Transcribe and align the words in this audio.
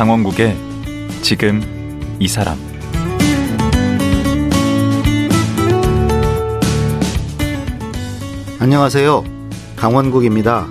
강원국의 0.00 0.56
지금 1.20 1.60
이 2.18 2.26
사람 2.26 2.56
안녕하세요. 8.58 9.22
강원국입니다. 9.76 10.68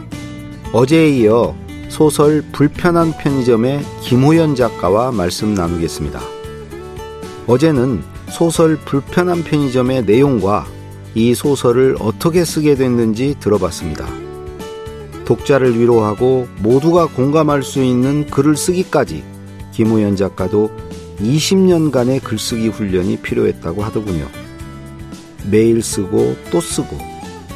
어제에 0.74 1.10
이어 1.12 1.56
소설 1.90 2.42
불편한 2.52 3.12
편의점의 3.12 3.84
김호연 4.02 4.56
작가와 4.56 5.12
말씀 5.12 5.54
나누겠습니다. 5.54 6.20
어제는 7.46 8.02
소설 8.32 8.78
불편한 8.78 9.44
편의점의 9.44 10.06
내용과 10.06 10.66
이 11.14 11.36
소설을 11.36 11.98
어떻게 12.00 12.44
쓰게 12.44 12.74
됐는지 12.74 13.36
들어봤습니다. 13.40 14.29
독자를 15.30 15.80
위로하고 15.80 16.48
모두가 16.58 17.06
공감할 17.06 17.62
수 17.62 17.84
있는 17.84 18.26
글을 18.26 18.58
쓰기까지 18.58 19.24
김우현 19.74 20.16
작가도 20.16 20.72
20년간의 21.20 22.24
글쓰기 22.24 22.70
훈련이 22.70 23.18
필요했다고 23.18 23.84
하더군요. 23.84 24.28
매일 25.52 25.84
쓰고 25.84 26.36
또 26.52 26.60
쓰고 26.60 26.98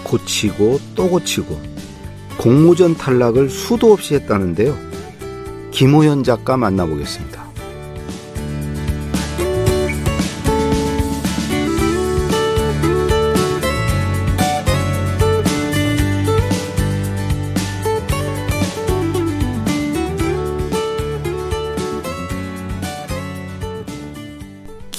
고치고 0.03 0.79
또 0.93 1.09
고치고 1.09 1.59
공모전 2.37 2.95
탈락을 2.95 3.49
수도 3.49 3.91
없이 3.91 4.13
했다는데요. 4.13 4.77
김호현 5.71 6.23
작가 6.23 6.55
만나보겠습니다. 6.57 7.42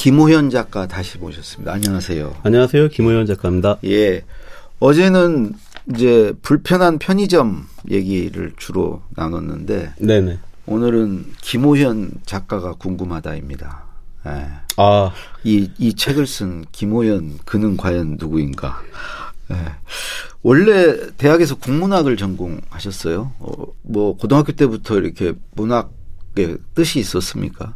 김호현 0.04 0.50
작가 0.50 0.86
다시 0.86 1.16
모셨습니다. 1.16 1.72
안녕하세요. 1.72 2.36
안녕하세요. 2.42 2.88
김호현 2.88 3.24
작가입니다. 3.24 3.78
예. 3.86 4.22
어제는 4.78 5.54
이제 5.94 6.34
불편한 6.42 6.98
편의점 6.98 7.66
얘기를 7.90 8.52
주로 8.58 9.00
나눴는데 9.16 9.94
네네. 9.98 10.40
오늘은 10.66 11.32
김호현 11.40 12.10
작가가 12.26 12.74
궁금하다입니다. 12.74 13.84
예. 14.26 14.46
아, 14.76 15.10
이, 15.42 15.70
이 15.78 15.94
책을 15.94 16.26
쓴 16.26 16.66
김호현 16.70 17.38
그는 17.46 17.78
과연 17.78 18.18
누구인가? 18.20 18.82
예. 19.52 19.56
원래 20.42 21.12
대학에서 21.16 21.54
국문학을 21.54 22.18
전공하셨어요? 22.18 23.32
어, 23.38 23.52
뭐 23.80 24.18
고등학교 24.18 24.52
때부터 24.52 24.98
이렇게 24.98 25.32
문학의 25.52 26.58
뜻이 26.74 26.98
있었습니까? 26.98 27.74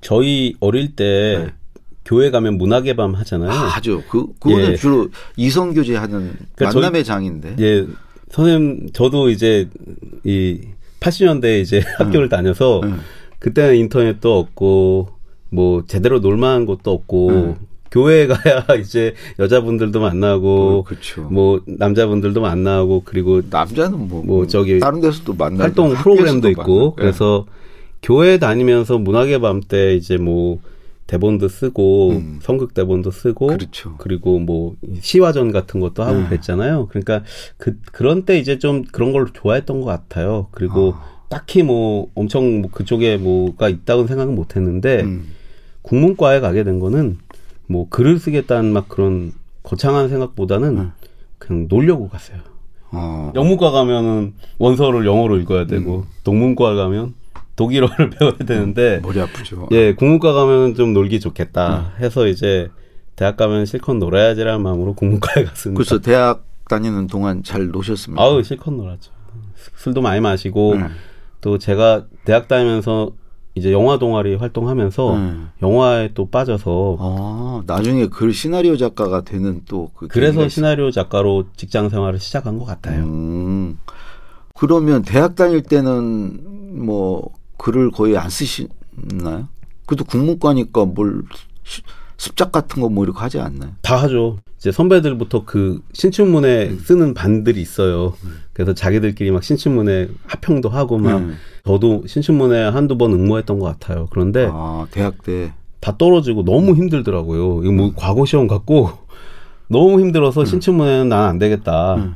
저희 0.00 0.54
어릴 0.60 0.96
때 0.96 1.44
네. 1.44 1.54
교회 2.06 2.30
가면 2.30 2.56
문학의 2.56 2.94
밤 2.94 3.14
하잖아요. 3.14 3.50
아, 3.50 3.54
하죠. 3.54 4.02
그 4.08 4.26
그거는 4.38 4.72
예. 4.72 4.76
주로 4.76 5.08
이성 5.36 5.74
교제하는 5.74 6.32
그러니까 6.54 6.78
만남의 6.78 7.04
장인데. 7.04 7.56
예, 7.58 7.84
선생님 8.30 8.90
저도 8.92 9.28
이제 9.28 9.68
이 10.24 10.60
80년대 11.00 11.60
이제 11.60 11.82
학교를 11.98 12.28
다녀서 12.28 12.80
음. 12.84 13.00
그때는 13.40 13.74
인터넷도 13.76 14.38
없고 14.38 15.08
뭐 15.50 15.84
제대로 15.86 16.20
놀만한 16.20 16.64
곳도 16.64 16.92
없고 16.92 17.28
음. 17.28 17.56
교회 17.90 18.28
가야 18.28 18.64
이제 18.80 19.14
여자분들도 19.40 20.00
만나고 20.00 20.48
어, 20.48 20.84
그렇죠. 20.84 21.22
뭐 21.22 21.60
남자분들도 21.66 22.40
만나고 22.40 23.02
그리고 23.04 23.42
남자는 23.50 24.08
뭐, 24.08 24.22
뭐 24.24 24.46
저기 24.46 24.78
다른 24.78 25.00
데서도 25.00 25.34
만나고 25.34 25.62
활동 25.62 25.94
프로그램도 25.94 26.50
있고 26.50 26.62
만나고. 26.62 26.96
예. 26.98 27.02
그래서 27.02 27.46
교회 28.00 28.38
다니면서 28.38 28.98
문학의 28.98 29.40
밤 29.40 29.60
때 29.60 29.96
이제 29.96 30.16
뭐 30.18 30.60
대본도 31.06 31.48
쓰고 31.48 32.10
음. 32.10 32.38
성극 32.42 32.74
대본도 32.74 33.10
쓰고 33.10 33.46
그렇죠. 33.48 33.96
리고 34.06 34.38
뭐 34.38 34.74
시화전 35.00 35.52
같은 35.52 35.80
것도 35.80 36.02
하고 36.02 36.20
네. 36.20 36.28
그랬잖아요. 36.28 36.88
그러니까 36.88 37.22
그 37.56 37.78
그런 37.92 38.24
때 38.24 38.38
이제 38.38 38.58
좀 38.58 38.82
그런 38.84 39.12
걸 39.12 39.28
좋아했던 39.32 39.80
것 39.80 39.86
같아요. 39.86 40.48
그리고 40.50 40.94
아. 40.96 41.16
딱히 41.28 41.62
뭐 41.62 42.08
엄청 42.14 42.60
뭐 42.62 42.70
그쪽에 42.70 43.16
뭐가 43.16 43.68
있다고 43.68 44.06
생각은 44.06 44.34
못 44.34 44.56
했는데 44.56 45.02
음. 45.02 45.28
국문과에 45.82 46.40
가게 46.40 46.64
된 46.64 46.80
거는 46.80 47.18
뭐 47.68 47.88
글을 47.88 48.18
쓰겠다는 48.18 48.72
막 48.72 48.88
그런 48.88 49.32
거창한 49.62 50.08
생각보다는 50.08 50.78
음. 50.78 50.92
그냥 51.38 51.66
놀려고 51.68 52.08
갔어요. 52.08 52.38
어. 52.92 53.32
영문과 53.34 53.70
가면은 53.70 54.34
원서를 54.58 55.06
영어로 55.06 55.38
읽어야 55.38 55.66
되고 55.66 55.98
음. 55.98 56.04
동문과 56.24 56.74
가면 56.74 57.14
독일어를 57.56 58.10
배워야 58.18 58.36
되는데 58.36 59.00
머리 59.02 59.20
아프죠. 59.20 59.68
예 59.72 59.94
국문과 59.94 60.32
가면 60.32 60.74
좀 60.74 60.92
놀기 60.92 61.20
좋겠다 61.20 61.92
음. 61.98 62.02
해서 62.04 62.26
이제 62.26 62.70
대학 63.16 63.36
가면 63.36 63.66
실컷 63.66 63.94
놀아야지라는 63.94 64.62
마음으로 64.62 64.94
국문과에 64.94 65.44
갔습니다. 65.44 65.78
그래서 65.78 66.00
대학 66.00 66.44
다니는 66.68 67.06
동안 67.06 67.42
잘 67.42 67.68
노셨습니까? 67.68 68.22
아우 68.22 68.42
실컷 68.42 68.72
놀았죠. 68.72 69.10
술도 69.76 70.02
많이 70.02 70.20
마시고 70.20 70.74
음. 70.74 70.88
또 71.40 71.58
제가 71.58 72.04
대학 72.24 72.46
다니면서 72.48 73.12
이제 73.54 73.72
영화 73.72 73.98
동아리 73.98 74.34
활동하면서 74.34 75.14
음. 75.14 75.48
영화에 75.62 76.10
또 76.12 76.28
빠져서 76.28 76.96
아, 77.00 77.62
나중에 77.66 78.06
글 78.08 78.34
시나리오 78.34 78.76
작가가 78.76 79.22
되는 79.22 79.62
또그 79.66 80.08
그래서 80.08 80.46
시나리오 80.46 80.90
작가로 80.90 81.46
직장 81.56 81.88
생활을 81.88 82.18
시작한 82.20 82.58
것 82.58 82.66
같아요. 82.66 83.04
음. 83.04 83.78
그러면 84.54 85.02
대학 85.02 85.36
다닐 85.36 85.62
때는 85.62 86.84
뭐 86.84 87.30
글을 87.58 87.90
거의 87.90 88.16
안 88.16 88.28
쓰시나요? 88.30 89.48
그래도 89.86 90.04
국문과니까 90.04 90.84
뭘 90.84 91.22
시- 91.64 91.82
습작 92.18 92.50
같은 92.52 92.80
거 92.82 92.88
뭐 92.88 93.04
이렇게 93.04 93.18
하지 93.20 93.38
않나요? 93.40 93.72
다 93.82 93.96
하죠. 94.02 94.38
이제 94.58 94.72
선배들부터 94.72 95.44
그 95.44 95.80
신춘문예 95.92 96.68
음. 96.70 96.78
쓰는 96.82 97.12
반들이 97.14 97.60
있어요. 97.60 98.14
그래서 98.54 98.72
자기들끼리 98.72 99.30
막 99.30 99.44
신춘문예 99.44 100.08
합평도 100.26 100.68
하고 100.70 100.98
막 100.98 101.18
음. 101.18 101.36
저도 101.66 102.04
신춘문예 102.06 102.62
한두 102.64 102.96
번 102.96 103.12
응모했던 103.12 103.58
것 103.58 103.66
같아요. 103.66 104.06
그런데 104.10 104.48
아, 104.50 104.86
대학 104.90 105.22
때. 105.22 105.52
다 105.80 105.94
떨어지고 105.98 106.44
너무 106.44 106.74
힘들더라고요. 106.74 107.62
이거 107.62 107.72
뭐 107.72 107.92
과거 107.94 108.24
시험 108.24 108.46
같고 108.48 108.90
너무 109.68 110.00
힘들어서 110.00 110.44
신춘문예는 110.44 111.08
난 111.10 111.28
안 111.28 111.38
되겠다. 111.38 111.96
음. 111.96 112.14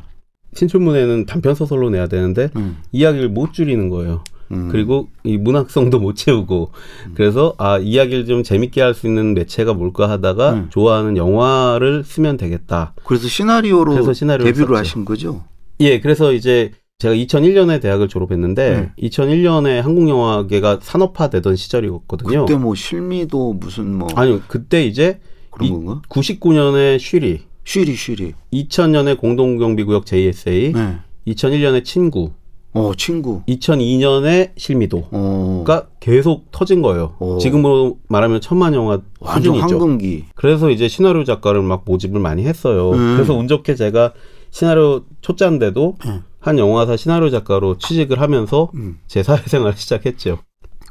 신춘문예는 0.55 1.27
단편 1.27 1.55
소설로 1.55 1.91
내야 1.91 2.09
되는데 2.09 2.49
음. 2.57 2.79
이야기를 2.91 3.29
못 3.29 3.53
줄이는 3.53 3.91
거예요. 3.91 4.25
음. 4.53 4.69
그리고 4.71 5.09
이 5.25 5.37
문학성도 5.37 6.01
못 6.01 6.15
채우고 6.17 6.73
그래서 7.15 7.55
아 7.59 7.79
이야기를 7.79 8.27
좀 8.27 8.43
재밌게 8.43 8.81
할 8.81 8.95
수 8.95 9.07
있는 9.07 9.35
매체가 9.35 9.75
뭘까 9.75 10.09
하다가 10.11 10.53
음. 10.53 10.67
좋아하는 10.71 11.17
영화를 11.17 12.03
쓰면 12.05 12.37
되겠다. 12.37 12.95
그래서 13.05 13.29
시나리오로 13.29 13.93
그래서 13.93 14.13
시나리오를 14.13 14.53
데뷔를 14.53 14.67
썼죠. 14.69 14.79
하신 14.79 15.05
거죠? 15.05 15.45
예, 15.81 16.01
그래서 16.01 16.33
이제 16.33 16.73
제가 16.99 17.15
2001년에 17.15 17.81
대학을 17.81 18.09
졸업했는데 18.09 18.75
음. 18.75 18.91
2001년에 19.01 19.81
한국 19.81 20.09
영화계가 20.09 20.81
산업화되던 20.83 21.57
시절이었거든요. 21.57 22.45
그때 22.45 22.59
뭐 22.59 22.75
실미도 22.75 23.55
무슨 23.55 23.95
뭐 23.95 24.09
아니요, 24.17 24.41
그때 24.49 24.85
이제 24.85 25.21
그런 25.51 25.69
이- 25.69 25.71
건가? 25.73 26.03
99년에 26.11 26.99
쉬리, 26.99 27.41
쉬리 27.65 27.95
쉬리. 27.95 28.35
2000년에 28.53 29.17
공동경비구역 29.19 30.05
JSA, 30.05 30.73
네. 30.73 30.99
2001년에 31.29 31.85
친구, 31.85 32.33
어 32.73 32.93
친구. 32.97 33.43
2002년에 33.49 34.53
실미도가 34.57 35.09
어. 35.13 35.87
계속 35.99 36.51
터진 36.53 36.83
거예요. 36.83 37.15
오. 37.19 37.39
지금으로 37.39 37.99
말하면 38.09 38.41
천만 38.41 38.75
영화 38.75 39.01
완전 39.19 39.55
수준이죠. 39.55 39.79
황금기. 39.79 40.27
그래서 40.35 40.71
이제 40.71 40.87
시나리오 40.87 41.25
작가를 41.25 41.63
막 41.63 41.83
모집을 41.85 42.21
많이 42.21 42.45
했어요. 42.45 42.93
음. 42.93 43.15
그래서 43.17 43.35
운 43.35 43.49
좋게 43.49 43.75
제가 43.75 44.13
시나리오 44.51 45.03
초짜인데도 45.21 45.97
음. 46.07 46.23
한 46.39 46.59
영화사 46.59 46.97
시나리오 46.97 47.31
작가로 47.31 47.79
취직을 47.79 48.21
하면서 48.21 48.71
음. 48.75 48.99
제 49.09 49.23
사회생활을 49.23 49.75
시작했죠. 49.77 50.39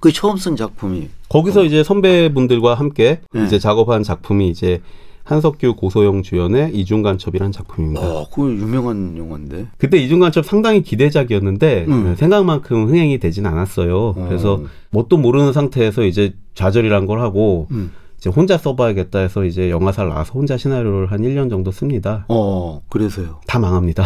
그 0.01 0.11
처음 0.11 0.37
쓴 0.37 0.55
작품이 0.55 1.09
거기서 1.27 1.63
이제 1.65 1.83
선배분들과 1.83 2.75
함께 2.75 3.19
네. 3.33 3.45
이제 3.45 3.59
작업한 3.59 4.03
작품이 4.03 4.47
이제 4.49 4.81
한석규 5.29 5.75
고소영 5.75 6.23
주연의 6.23 6.73
이중간첩이라는 6.75 7.51
작품입니다. 7.51 8.01
어, 8.01 8.27
그거 8.29 8.49
유명한 8.49 9.15
영화인데. 9.15 9.67
그때 9.77 9.97
이중간첩 9.97 10.43
상당히 10.43 10.81
기대작이었는데 10.81 11.85
음. 11.87 12.15
생각만큼 12.17 12.87
흥행이 12.87 13.19
되진 13.19 13.45
않았어요. 13.45 14.13
그래서 14.27 14.53
어. 14.55 14.63
뭣도 14.89 15.17
모르는 15.17 15.53
상태에서 15.53 16.03
이제 16.03 16.33
좌절이란 16.55 17.05
걸 17.05 17.21
하고 17.21 17.67
음. 17.69 17.91
이제 18.17 18.31
혼자 18.31 18.57
써봐야겠다 18.57 19.19
해서 19.19 19.45
이제 19.45 19.69
영화사를 19.69 20.09
나와서 20.09 20.33
혼자 20.33 20.57
시나리오를 20.57 21.11
한 21.11 21.21
1년 21.21 21.51
정도 21.51 21.69
씁니다. 21.71 22.25
어, 22.27 22.81
그래서요. 22.89 23.39
다 23.45 23.59
망합니다. 23.59 24.05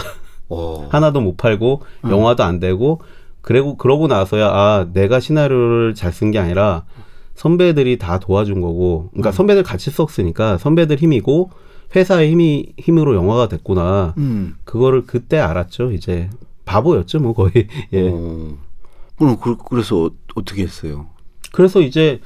어. 0.49 0.87
하나도 0.91 1.21
못 1.21 1.37
팔고 1.37 1.83
음. 2.03 2.11
영화도 2.11 2.43
안 2.43 2.59
되고 2.59 2.99
그리고 3.41 3.77
그러고 3.77 4.07
나서야 4.07 4.47
아 4.49 4.87
내가 4.91 5.21
시나리오를 5.21 5.93
잘 5.95 6.11
쓴 6.11 6.31
게 6.31 6.39
아니라 6.39 6.83
선배들이 7.35 7.97
다 7.97 8.19
도와준 8.19 8.61
거고 8.61 9.09
그러니까 9.11 9.29
음. 9.29 9.31
선배들 9.31 9.63
같이 9.63 9.89
썼으니까 9.91 10.57
선배들 10.57 10.97
힘이고 10.97 11.49
회사의 11.95 12.31
힘이 12.31 12.73
힘으로 12.79 13.15
영화가 13.15 13.47
됐구나 13.49 14.13
음. 14.17 14.55
그거를 14.63 15.05
그때 15.05 15.39
알았죠 15.39 15.91
이제 15.91 16.29
바보였죠 16.65 17.19
뭐 17.19 17.33
거의 17.33 17.51
예 17.93 18.09
어. 18.09 18.57
그럼 19.17 19.37
그, 19.39 19.57
그래서 19.69 20.05
어, 20.05 20.11
어떻게 20.35 20.63
했어요? 20.63 21.07
그래서 21.51 21.81
이제 21.81 22.19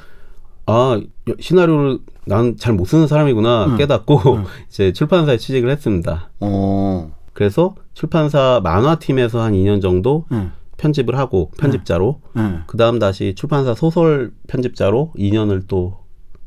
아 0.66 1.00
시나리오를 1.40 2.00
난 2.26 2.58
잘 2.58 2.74
못 2.76 2.86
쓰는 2.86 3.08
사람이구나 3.08 3.66
음. 3.68 3.78
깨닫고 3.78 4.18
음. 4.36 4.44
이제 4.70 4.92
출판사에 4.94 5.38
취직을 5.38 5.70
했습니다. 5.70 6.30
어. 6.42 7.12
그래서 7.34 7.76
출판사 7.94 8.60
만화팀에서 8.64 9.42
한 9.42 9.54
2년 9.54 9.82
정도 9.82 10.26
응. 10.32 10.52
편집을 10.78 11.18
하고 11.18 11.52
편집자로 11.58 12.22
응. 12.38 12.64
그 12.68 12.78
다음 12.78 13.00
다시 13.00 13.34
출판사 13.36 13.74
소설 13.74 14.32
편집자로 14.48 15.14
2년을 15.18 15.64
또 15.68 15.98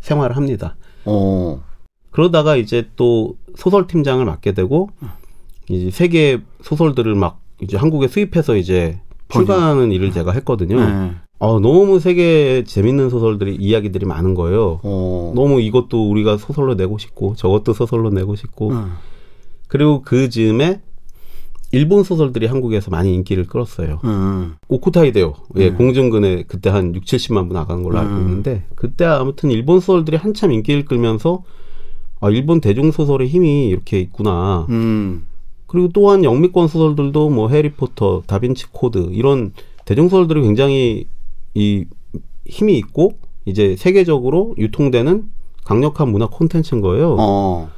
생활을 0.00 0.36
합니다. 0.36 0.76
어. 1.04 1.62
그러다가 2.10 2.56
이제 2.56 2.88
또 2.96 3.36
소설 3.56 3.86
팀장을 3.86 4.24
맡게 4.24 4.52
되고 4.52 4.90
이제 5.68 5.90
세계 5.90 6.40
소설들을 6.62 7.14
막 7.14 7.40
이제 7.60 7.76
한국에 7.76 8.08
수입해서 8.08 8.56
이제 8.56 9.00
출간하는 9.28 9.92
일을 9.92 10.10
제가 10.12 10.32
했거든요. 10.32 10.76
네. 10.80 11.12
아, 11.42 11.46
너무 11.62 12.00
세계 12.00 12.64
재밌는 12.64 13.08
소설들이 13.08 13.56
이야기들이 13.56 14.04
많은 14.04 14.34
거예요. 14.34 14.80
어. 14.82 15.32
너무 15.34 15.60
이것도 15.60 16.10
우리가 16.10 16.36
소설로 16.36 16.74
내고 16.74 16.98
싶고 16.98 17.34
저것도 17.36 17.72
소설로 17.72 18.10
내고 18.10 18.36
싶고 18.36 18.72
응. 18.72 18.90
그리고 19.68 20.02
그 20.02 20.28
즈음에 20.28 20.80
일본 21.72 22.02
소설들이 22.02 22.46
한국에서 22.46 22.90
많이 22.90 23.14
인기를 23.14 23.44
끌었어요. 23.44 24.00
응. 24.04 24.54
오쿠타이데오. 24.68 25.34
예, 25.56 25.68
음. 25.68 25.76
공중근에 25.76 26.44
그때 26.48 26.68
한 26.68 26.94
6, 26.94 27.04
70만 27.04 27.48
부 27.48 27.54
나가는 27.54 27.82
걸로 27.82 27.98
알고 27.98 28.12
음. 28.12 28.20
있는데 28.22 28.64
그때 28.74 29.04
아무튼 29.04 29.50
일본 29.50 29.80
소설들이 29.80 30.16
한참 30.16 30.52
인기를 30.52 30.84
끌면서 30.84 31.44
아, 32.20 32.28
일본 32.28 32.60
대중 32.60 32.90
소설의 32.90 33.28
힘이 33.28 33.68
이렇게 33.68 34.00
있구나. 34.00 34.66
음. 34.68 35.26
그리고 35.66 35.88
또한 35.92 36.24
영미권 36.24 36.68
소설들도 36.68 37.30
뭐 37.30 37.48
해리포터, 37.48 38.24
다빈치 38.26 38.66
코드 38.72 39.08
이런 39.12 39.52
대중 39.84 40.08
소설들이 40.08 40.42
굉장히 40.42 41.06
이 41.54 41.84
힘이 42.46 42.76
있고 42.78 43.12
이제 43.44 43.76
세계적으로 43.76 44.54
유통되는 44.58 45.30
강력한 45.64 46.10
문화 46.10 46.26
콘텐츠인 46.26 46.80
거예요. 46.80 47.16
어. 47.18 47.70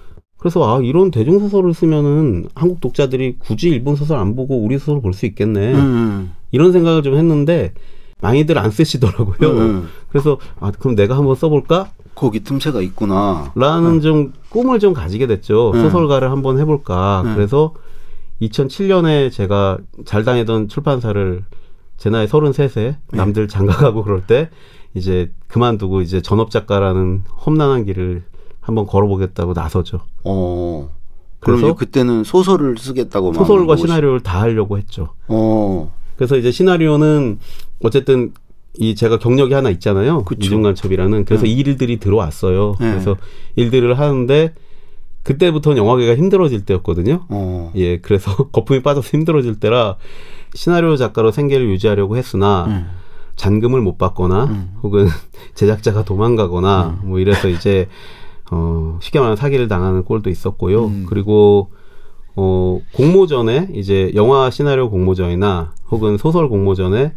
그래서 0.42 0.76
아 0.76 0.80
이런 0.82 1.12
대중 1.12 1.38
소설을 1.38 1.72
쓰면은 1.72 2.48
한국 2.56 2.80
독자들이 2.80 3.36
굳이 3.38 3.68
일본 3.68 3.94
소설 3.94 4.18
안 4.18 4.34
보고 4.34 4.58
우리 4.58 4.76
소설 4.76 5.00
볼 5.00 5.12
수 5.12 5.24
있겠네. 5.26 5.72
음. 5.72 6.32
이런 6.50 6.72
생각을 6.72 7.04
좀 7.04 7.14
했는데 7.14 7.72
많이들 8.20 8.58
안 8.58 8.72
쓰시더라고요. 8.72 9.50
음. 9.52 9.88
그래서 10.08 10.38
아 10.58 10.72
그럼 10.72 10.96
내가 10.96 11.16
한번 11.16 11.36
써볼까? 11.36 11.90
거기 12.16 12.40
틈새가 12.40 12.80
있구나. 12.82 13.52
라는 13.54 14.00
좀 14.00 14.32
꿈을 14.48 14.80
좀 14.80 14.92
가지게 14.94 15.28
됐죠. 15.28 15.70
음. 15.74 15.80
소설가를 15.80 16.32
한번 16.32 16.58
해볼까. 16.58 17.22
음. 17.24 17.34
그래서 17.36 17.74
2007년에 18.40 19.30
제가 19.30 19.78
잘 20.04 20.24
다니던 20.24 20.66
출판사를 20.68 21.44
제 21.98 22.10
나이 22.10 22.26
33세 22.26 22.96
남들 23.12 23.46
장가가고 23.46 24.02
그럴 24.02 24.26
때 24.26 24.50
이제 24.94 25.30
그만두고 25.46 26.00
이제 26.02 26.20
전업 26.20 26.50
작가라는 26.50 27.22
험난한 27.46 27.84
길을 27.84 28.24
한번 28.62 28.86
걸어보겠다고 28.86 29.52
나서죠. 29.52 30.00
어. 30.24 30.88
그럼 31.40 31.60
그래서 31.60 31.74
그때는 31.74 32.24
소설을 32.24 32.78
쓰겠다고 32.78 33.34
소설과 33.34 33.76
시나리오를 33.76 34.20
다 34.20 34.40
하려고 34.40 34.78
했죠. 34.78 35.10
어. 35.28 35.92
그래서 36.16 36.36
이제 36.38 36.50
시나리오는 36.52 37.38
어쨌든 37.82 38.32
이 38.78 38.94
제가 38.94 39.18
경력이 39.18 39.52
하나 39.52 39.68
있잖아요. 39.70 40.24
이중간첩이라는. 40.38 41.24
그래서 41.24 41.42
네. 41.42 41.50
이 41.50 41.54
일들이 41.58 41.98
들어왔어요. 41.98 42.76
네. 42.80 42.90
그래서 42.92 43.16
일들을 43.56 43.98
하는데 43.98 44.54
그때부터는 45.24 45.78
영화계가 45.78 46.16
힘들어질 46.16 46.64
때였거든요. 46.64 47.26
어. 47.28 47.72
예, 47.74 47.98
그래서 47.98 48.34
거품이 48.50 48.82
빠져서 48.82 49.08
힘들어질 49.08 49.58
때라 49.60 49.96
시나리오 50.54 50.96
작가로 50.96 51.32
생계를 51.32 51.68
유지하려고 51.70 52.16
했으나 52.16 52.64
음. 52.66 52.86
잔금을 53.36 53.80
못 53.80 53.98
받거나 53.98 54.44
음. 54.44 54.74
혹은 54.82 55.08
제작자가 55.54 56.04
도망가거나 56.04 57.00
뭐 57.02 57.18
이래서 57.18 57.48
이제 57.48 57.88
어 58.54 58.98
쉽게 59.00 59.18
말하면 59.18 59.36
사기를 59.36 59.66
당하는 59.66 60.04
꼴도 60.04 60.28
있었고요. 60.30 60.84
음. 60.86 61.06
그리고 61.08 61.70
어 62.36 62.80
공모전에 62.94 63.70
이제 63.74 64.12
영화 64.14 64.50
시나리오 64.50 64.90
공모전이나 64.90 65.72
혹은 65.90 66.18
소설 66.18 66.48
공모전에 66.48 67.14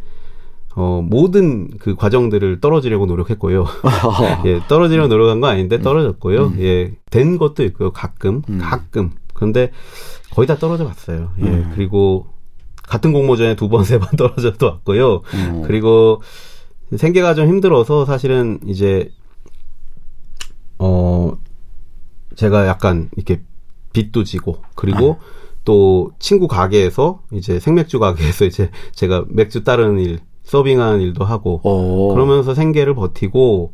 어 0.74 1.02
모든 1.06 1.68
그 1.78 1.94
과정들을 1.94 2.60
떨어지려고 2.60 3.06
노력했고요. 3.06 3.64
예, 4.46 4.60
떨어지려고 4.68 5.08
노력한 5.08 5.40
건 5.40 5.50
아닌데 5.50 5.78
떨어졌고요. 5.80 6.54
예, 6.60 6.92
된 7.10 7.38
것도 7.38 7.64
있고요. 7.64 7.92
가끔, 7.92 8.42
음. 8.48 8.58
가끔. 8.60 9.10
그런데 9.34 9.70
거의 10.32 10.46
다 10.46 10.56
떨어져 10.56 10.84
갔어요. 10.86 11.30
예, 11.40 11.44
음. 11.44 11.72
그리고 11.74 12.26
같은 12.82 13.12
공모전에 13.12 13.56
두 13.56 13.68
번, 13.68 13.84
세 13.84 13.98
번 13.98 14.16
떨어져도 14.16 14.66
왔고요. 14.66 15.12
어. 15.14 15.62
그리고 15.66 16.22
생계가 16.94 17.34
좀 17.34 17.48
힘들어서 17.48 18.04
사실은 18.04 18.60
이제 18.66 19.10
어 20.78 21.36
제가 22.36 22.66
약간 22.66 23.10
이렇게 23.16 23.40
빚도 23.92 24.24
지고 24.24 24.58
그리고 24.74 25.16
또 25.64 26.12
친구 26.18 26.46
가게에서 26.46 27.22
이제 27.32 27.58
생맥주 27.58 27.98
가게에서 27.98 28.44
이제 28.44 28.70
제가 28.92 29.24
맥주 29.28 29.64
따르는 29.64 29.98
일 29.98 30.20
서빙하는 30.44 31.00
일도 31.00 31.24
하고 31.24 31.60
어. 31.64 32.14
그러면서 32.14 32.54
생계를 32.54 32.94
버티고 32.94 33.72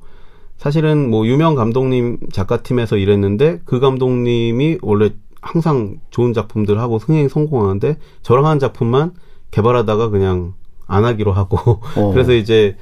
사실은 0.56 1.10
뭐 1.10 1.26
유명 1.26 1.54
감독님 1.54 2.18
작가팀에서 2.32 2.96
일했는데 2.96 3.60
그 3.64 3.78
감독님이 3.80 4.78
원래 4.80 5.10
항상 5.42 5.98
좋은 6.10 6.32
작품들 6.32 6.78
하고 6.78 6.98
흥행 6.98 7.28
성공하는데 7.28 7.96
저랑 8.22 8.46
한 8.46 8.58
작품만 8.58 9.12
개발하다가 9.50 10.08
그냥 10.08 10.54
안 10.86 11.04
하기로 11.04 11.32
하고 11.32 11.80
어. 11.96 12.12
그래서 12.14 12.32
이제 12.32 12.76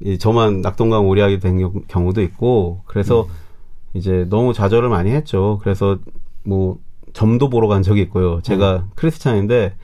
이 0.00 0.16
저만 0.18 0.60
낙동강 0.60 1.08
오리하게 1.08 1.38
된 1.38 1.58
경- 1.58 1.82
경우도 1.88 2.22
있고 2.22 2.82
그래서 2.86 3.22
음. 3.22 3.28
이제 3.94 4.26
너무 4.28 4.52
좌절을 4.52 4.88
많이 4.88 5.10
했죠. 5.10 5.58
그래서 5.62 5.98
뭐 6.44 6.78
점도 7.12 7.48
보러 7.48 7.68
간 7.68 7.82
적이 7.82 8.02
있고요. 8.02 8.40
제가 8.42 8.86
크리스찬인데 8.96 9.74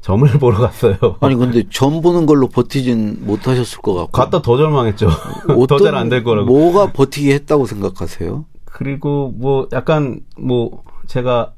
점을 0.00 0.26
보러 0.38 0.58
갔어요. 0.58 0.96
아니 1.20 1.34
근데 1.36 1.62
점 1.70 2.00
보는 2.00 2.26
걸로 2.26 2.48
버티진 2.48 3.18
못하셨을 3.26 3.80
것 3.80 3.94
같고. 3.94 4.10
갔다 4.12 4.42
더 4.42 4.56
절망했죠. 4.56 5.08
더 5.68 5.78
잘 5.78 5.94
안 5.94 6.08
될 6.08 6.24
거라고. 6.24 6.46
뭐가 6.46 6.92
버티게 6.92 7.32
했다고 7.34 7.66
생각하세요? 7.66 8.44
그리고 8.64 9.32
뭐 9.36 9.68
약간 9.72 10.20
뭐 10.38 10.82
제가 11.06 11.52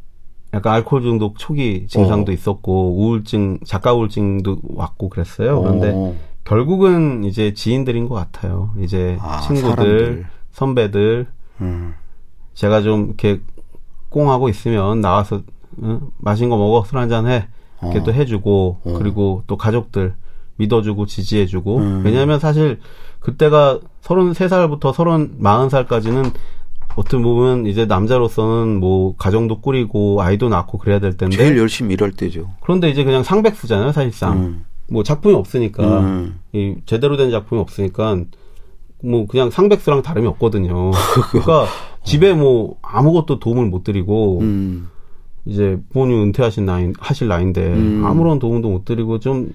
약간 0.54 0.74
알코올 0.74 1.02
중독 1.02 1.38
초기 1.38 1.86
증상도 1.88 2.30
어. 2.30 2.34
있었고 2.34 2.96
우울증 2.98 3.58
작가 3.64 3.94
우울증도 3.94 4.58
왔고 4.74 5.08
그랬어요. 5.08 5.60
그런데 5.62 5.92
어. 5.94 6.14
결국은 6.44 7.24
이제 7.24 7.54
지인들인 7.54 8.08
것 8.08 8.14
같아요. 8.16 8.70
이제 8.80 9.16
아, 9.20 9.40
친구들, 9.40 9.70
사람들. 9.76 10.26
선배들 10.50 11.26
음. 11.60 11.94
제가 12.54 12.82
좀 12.82 13.06
이렇게 13.06 13.40
꽁하고 14.08 14.48
있으면 14.48 15.00
나와서 15.00 15.42
응? 15.82 16.00
맛있는 16.18 16.50
거 16.50 16.56
먹어 16.56 16.84
술 16.84 16.98
한잔 16.98 17.26
해 17.26 17.48
이렇게 17.82 17.98
어. 17.98 18.02
또 18.04 18.12
해주고 18.12 18.80
어. 18.84 18.94
그리고 18.98 19.42
또 19.46 19.56
가족들 19.56 20.14
믿어주고 20.56 21.06
지지해주고 21.06 21.78
음. 21.78 22.02
왜냐하면 22.04 22.38
사실 22.38 22.78
그때가 23.20 23.80
33살부터 24.02 24.92
30, 24.92 25.40
40살까지는 25.40 26.32
어떻게 26.94 27.22
보면 27.22 27.66
이제 27.66 27.86
남자로서는 27.86 28.78
뭐 28.78 29.16
가정도 29.16 29.60
꾸리고 29.60 30.20
아이도 30.20 30.48
낳고 30.48 30.78
그래야 30.78 30.98
될 30.98 31.16
텐데 31.16 31.36
제일 31.36 31.56
열심히 31.56 31.94
일할 31.94 32.12
때죠. 32.12 32.50
그런데 32.60 32.90
이제 32.90 33.02
그냥 33.02 33.22
상백수잖아요 33.22 33.92
사실상 33.92 34.32
음. 34.38 34.64
뭐 34.90 35.02
작품이 35.02 35.34
없으니까 35.34 36.00
음. 36.00 36.40
이 36.52 36.74
제대로 36.84 37.16
된 37.16 37.30
작품이 37.30 37.60
없으니까 37.60 38.18
뭐 39.02 39.26
그냥 39.26 39.50
상백수랑 39.50 40.02
다름이 40.02 40.26
없거든요. 40.28 40.90
그러니까 41.32 41.66
집에 42.04 42.32
뭐 42.32 42.76
아무것도 42.82 43.38
도움을 43.38 43.66
못 43.66 43.84
드리고 43.84 44.40
음. 44.40 44.88
이제 45.44 45.78
부모님 45.92 46.22
은퇴하신 46.22 46.64
나이 46.66 46.92
하실 46.98 47.28
나이인데 47.28 47.66
음. 47.74 48.02
아무런 48.04 48.38
도움도 48.38 48.68
못 48.68 48.84
드리고 48.84 49.18
좀 49.20 49.50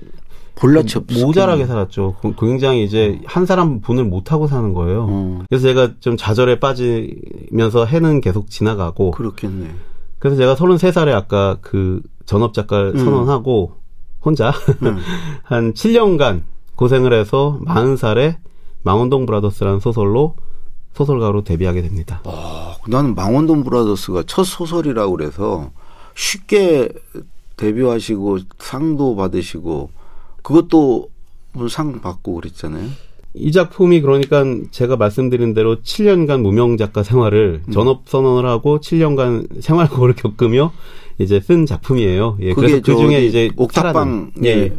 볼라치 0.55 0.97
없 0.97 1.05
모자라게 1.13 1.65
살았죠. 1.65 2.15
그- 2.21 2.33
굉장히 2.39 2.83
이제 2.83 3.19
한 3.25 3.45
사람 3.45 3.79
분을 3.79 4.03
못 4.05 4.31
하고 4.31 4.47
사는 4.47 4.73
거예요. 4.73 5.05
어. 5.09 5.43
그래서 5.49 5.67
제가 5.67 5.91
좀 5.99 6.17
좌절에 6.17 6.59
빠지면서 6.59 7.85
해는 7.85 8.21
계속 8.21 8.49
지나가고 8.49 9.11
그렇겠네. 9.11 9.69
그래서 10.19 10.35
제가 10.37 10.55
33살에 10.55 11.09
아까 11.13 11.57
그 11.61 12.01
전업 12.25 12.53
작가를 12.53 12.93
음. 12.95 13.05
선언하고 13.05 13.73
혼자 14.25 14.49
음. 14.81 14.97
한 15.43 15.73
7년간 15.73 16.41
고생을 16.75 17.13
해서 17.13 17.59
40살에 17.65 18.37
망원동 18.83 19.25
브라더스라는 19.27 19.79
소설로 19.79 20.35
소설가로 20.97 21.43
데뷔하게 21.43 21.83
됩니다. 21.83 22.21
아, 22.25 22.75
나는 22.87 23.13
망원동 23.13 23.63
브라더스가 23.63 24.23
첫 24.25 24.43
소설이라고 24.43 25.15
그래서 25.15 25.69
쉽게 26.15 26.89
데뷔하시고 27.55 28.39
상도 28.57 29.15
받으시고 29.15 29.91
그것도 30.41 31.09
무슨 31.53 31.69
상 31.69 32.01
받고 32.01 32.35
그랬잖아요. 32.35 32.89
이 33.35 33.51
작품이 33.51 34.01
그러니까 34.01 34.43
제가 34.71 34.97
말씀드린 34.97 35.53
대로 35.53 35.81
7년간 35.81 36.41
무명 36.41 36.77
작가 36.77 37.03
생활을 37.03 37.61
음. 37.67 37.71
전업 37.71 38.09
선언을 38.09 38.49
하고 38.49 38.79
7년간 38.79 39.61
생활고를 39.61 40.15
겪으며 40.15 40.71
이제 41.19 41.39
쓴 41.39 41.67
작품이에요. 41.67 42.37
예, 42.41 42.53
그래서 42.53 42.81
그 42.81 42.95
중에 42.95 43.25
이제 43.25 43.51
옥탑방 43.55 44.31
예. 44.43 44.49
예, 44.49 44.77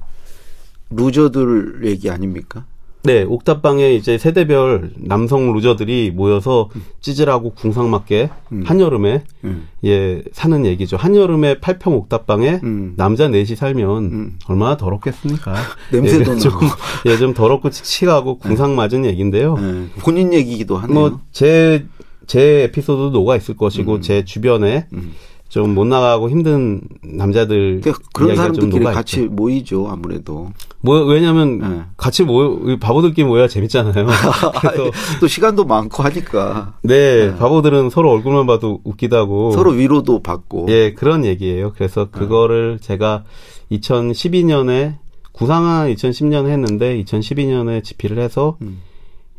루저들 0.90 1.82
얘기 1.84 2.10
아닙니까? 2.10 2.64
네, 3.04 3.22
옥탑방에 3.22 3.94
이제 3.94 4.18
세대별 4.18 4.90
남성 4.96 5.52
루저들이 5.52 6.10
모여서 6.10 6.68
찌질하고 7.00 7.50
궁상맞게 7.54 8.30
음. 8.52 8.62
한여름에 8.66 9.22
음. 9.44 9.68
예 9.84 10.22
사는 10.32 10.66
얘기죠. 10.66 10.96
한여름에 10.96 11.60
8평 11.60 11.92
옥탑방에 11.92 12.60
음. 12.64 12.94
남자 12.96 13.28
넷이 13.28 13.54
살면 13.54 14.04
음. 14.04 14.38
얼마나 14.48 14.76
더럽겠습니까? 14.76 15.54
냄새도 15.92 16.34
예, 16.34 16.38
좀, 16.38 16.52
나고. 16.52 16.66
예, 17.06 17.16
좀 17.16 17.34
더럽고 17.34 17.70
칙칙하고 17.70 18.38
궁상맞은 18.38 19.04
얘기인데요. 19.04 19.56
예, 19.60 20.00
본인 20.00 20.34
얘기기도 20.34 20.76
하네요. 20.76 20.98
뭐제제 20.98 22.64
에피소드도 22.64 23.10
녹아 23.10 23.36
있을 23.36 23.56
것이고 23.56 24.00
제 24.00 24.24
주변에 24.24 24.86
음. 24.92 25.12
좀 25.48 25.74
못 25.74 25.86
나가고 25.86 26.28
힘든 26.28 26.80
남자들 27.02 27.80
그러니까 27.80 28.04
그런 28.12 28.36
사람들끼리 28.36 28.84
같이 28.84 29.22
있죠. 29.22 29.32
모이죠, 29.32 29.88
아무래도. 29.88 30.50
뭐 30.80 31.00
왜냐면 31.04 31.58
네. 31.58 31.82
같이 31.96 32.22
모여 32.24 32.76
바보들끼리 32.78 33.26
모여야 33.26 33.48
재밌잖아요. 33.48 34.06
그래서 34.60 34.90
또 35.20 35.26
시간도 35.26 35.64
많고 35.64 36.02
하니까 36.02 36.74
네, 36.82 37.34
바보들은 37.36 37.90
서로 37.90 38.10
얼굴만 38.10 38.46
봐도 38.46 38.80
웃기다고 38.84 39.52
서로 39.52 39.70
위로도 39.72 40.22
받고. 40.22 40.66
예 40.68 40.92
그런 40.92 41.24
얘기예요. 41.24 41.72
그래서 41.74 42.10
그거를 42.10 42.78
제가 42.80 43.24
2012년에 43.72 44.96
구상한 45.32 45.92
2010년에 45.94 46.48
했는데 46.48 47.02
2012년에 47.02 47.84
집필을 47.84 48.18
해서 48.18 48.56
음. 48.62 48.80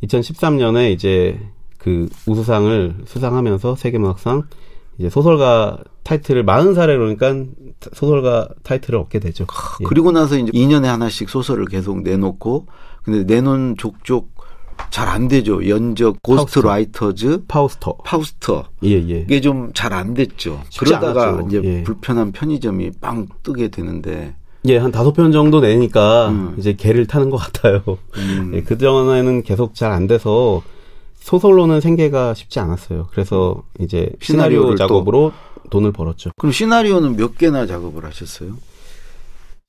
2013년에 0.04 0.92
이제 0.94 1.40
그 1.78 2.10
우수상을 2.26 2.96
수상하면서 3.06 3.76
세계문학상 3.76 4.44
이제 5.00 5.10
소설가 5.10 5.78
타이틀을 6.04 6.46
40살에 6.46 7.16
그러니까 7.16 7.34
소설가 7.94 8.50
타이틀을 8.64 9.00
얻게 9.00 9.20
되죠. 9.20 9.46
예. 9.82 9.86
그리고 9.86 10.12
나서 10.12 10.38
이제 10.38 10.52
2년에 10.52 10.86
하나씩 10.86 11.30
소설을 11.30 11.66
계속 11.66 12.02
내놓고 12.04 12.68
근데 13.04 13.24
내놓은 13.24 13.76
족족 13.78 14.38
잘 14.92 15.10
안 15.10 15.28
되죠. 15.28 15.68
연적, 15.68 16.22
고스트 16.22 16.62
파우스터. 16.62 16.68
라이터즈, 16.68 17.44
파우스터. 17.48 17.98
파우스터. 18.06 18.66
예, 18.86 18.92
예. 18.92 19.20
이게 19.22 19.42
좀 19.42 19.72
잘 19.74 19.92
안 19.94 20.14
됐죠. 20.14 20.62
그러다가 20.80 21.30
않았죠. 21.30 21.48
이제 21.48 21.62
예. 21.64 21.84
불편한 21.84 22.32
편의점이 22.32 22.92
빵 23.02 23.28
뜨게 23.44 23.68
되는데 23.70 24.36
예, 24.66 24.78
한 24.78 24.92
다섯 24.92 25.14
편 25.14 25.32
정도 25.32 25.60
내니까 25.62 26.30
음. 26.30 26.56
이제 26.58 26.74
계를 26.74 27.08
타는 27.08 27.30
것 27.30 27.38
같아요. 27.38 27.82
음. 28.18 28.52
예, 28.56 28.62
그전에는 28.62 29.44
계속 29.44 29.76
잘 29.76 29.92
안 29.92 30.08
돼서 30.08 30.62
소설로는 31.20 31.82
생계가 31.82 32.34
쉽지 32.34 32.60
않았어요. 32.60 33.08
그래서 33.12 33.62
이제 33.80 34.10
시나리오 34.22 34.62
시나리오를 34.62 34.70
또- 34.72 34.76
작업으로 34.78 35.32
돈을 35.70 35.92
벌었죠. 35.92 36.32
그럼 36.38 36.52
시나리오는 36.52 37.16
몇 37.16 37.38
개나 37.38 37.66
작업을 37.68 38.04
하셨어요? 38.06 38.54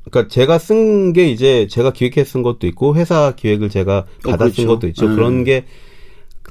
그러니까 0.05 0.33
제가 0.33 0.59
쓴 0.59 1.13
게 1.13 1.29
이제 1.29 1.67
제가 1.69 1.93
기획해 1.93 2.25
쓴 2.25 2.43
것도 2.43 2.67
있고 2.69 2.95
회사 2.97 3.33
기획을 3.37 3.69
제가 3.69 4.07
어, 4.25 4.31
받아 4.31 4.47
쓴 4.47 4.65
그렇죠. 4.65 4.69
것도 4.69 4.87
있죠. 4.89 5.07
음. 5.07 5.15
그런 5.17 5.45
게 5.45 5.65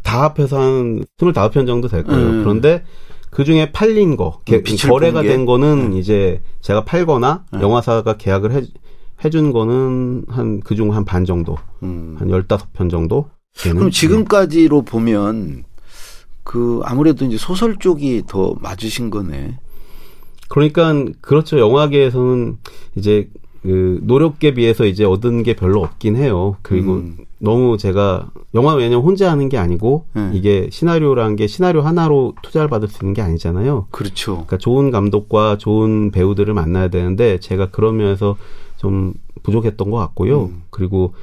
다 0.03 0.23
합해서 0.23 0.57
한 0.61 1.03
25편 1.17 1.67
정도 1.67 1.87
될 1.89 2.03
거예요. 2.03 2.25
음. 2.29 2.43
그런데 2.43 2.83
그 3.31 3.43
중에 3.43 3.71
팔린 3.73 4.15
거, 4.15 4.39
개- 4.45 4.57
음, 4.57 4.63
거래가? 4.87 5.23
된 5.23 5.45
거는 5.45 5.93
이제 5.93 6.41
제가 6.61 6.85
팔거나 6.85 7.43
음. 7.55 7.61
영화사가 7.61 8.15
계약을 8.17 8.53
해, 8.53 8.61
해준 9.25 9.51
거는 9.51 10.23
한 10.29 10.61
그중 10.61 10.95
한 10.95 11.03
반 11.03 11.25
정도, 11.25 11.57
음. 11.83 12.15
한 12.17 12.29
15편 12.29 12.89
정도. 12.89 13.29
그럼 13.61 13.91
지금까지로 13.91 14.83
보면 14.83 15.63
그 16.43 16.79
아무래도 16.83 17.25
이제 17.25 17.37
소설 17.37 17.77
쪽이 17.77 18.23
더 18.27 18.55
맞으신 18.61 19.09
거네. 19.09 19.57
그러니까 20.47 21.05
그렇죠. 21.21 21.59
영화계에서는 21.59 22.57
이제 22.95 23.29
그 23.61 23.99
노력에 24.03 24.53
비해서 24.53 24.85
이제 24.85 25.03
얻은 25.03 25.43
게 25.43 25.55
별로 25.55 25.81
없긴 25.81 26.15
해요. 26.15 26.55
그리고 26.61 26.95
음. 26.95 27.17
너무 27.39 27.77
제가 27.77 28.31
영화 28.55 28.73
왜냐면 28.73 29.03
혼자 29.03 29.31
하는 29.31 29.49
게 29.49 29.57
아니고 29.57 30.05
네. 30.13 30.31
이게 30.33 30.69
시나리오라는 30.71 31.35
게 31.35 31.47
시나리오 31.47 31.81
하나로 31.81 32.35
투자를 32.41 32.67
받을 32.69 32.87
수 32.87 33.03
있는 33.03 33.13
게 33.13 33.21
아니잖아요. 33.21 33.87
그렇죠. 33.91 34.31
그러니까 34.33 34.57
좋은 34.57 34.91
감독과 34.91 35.57
좋은 35.57 36.11
배우들을 36.11 36.53
만나야 36.53 36.87
되는데 36.87 37.39
제가 37.39 37.69
그런 37.69 37.97
면에서 37.97 38.37
좀 38.77 39.13
부족했던 39.43 39.91
것 39.91 39.97
같고요. 39.97 40.45
음. 40.45 40.63
그리고 40.69 41.13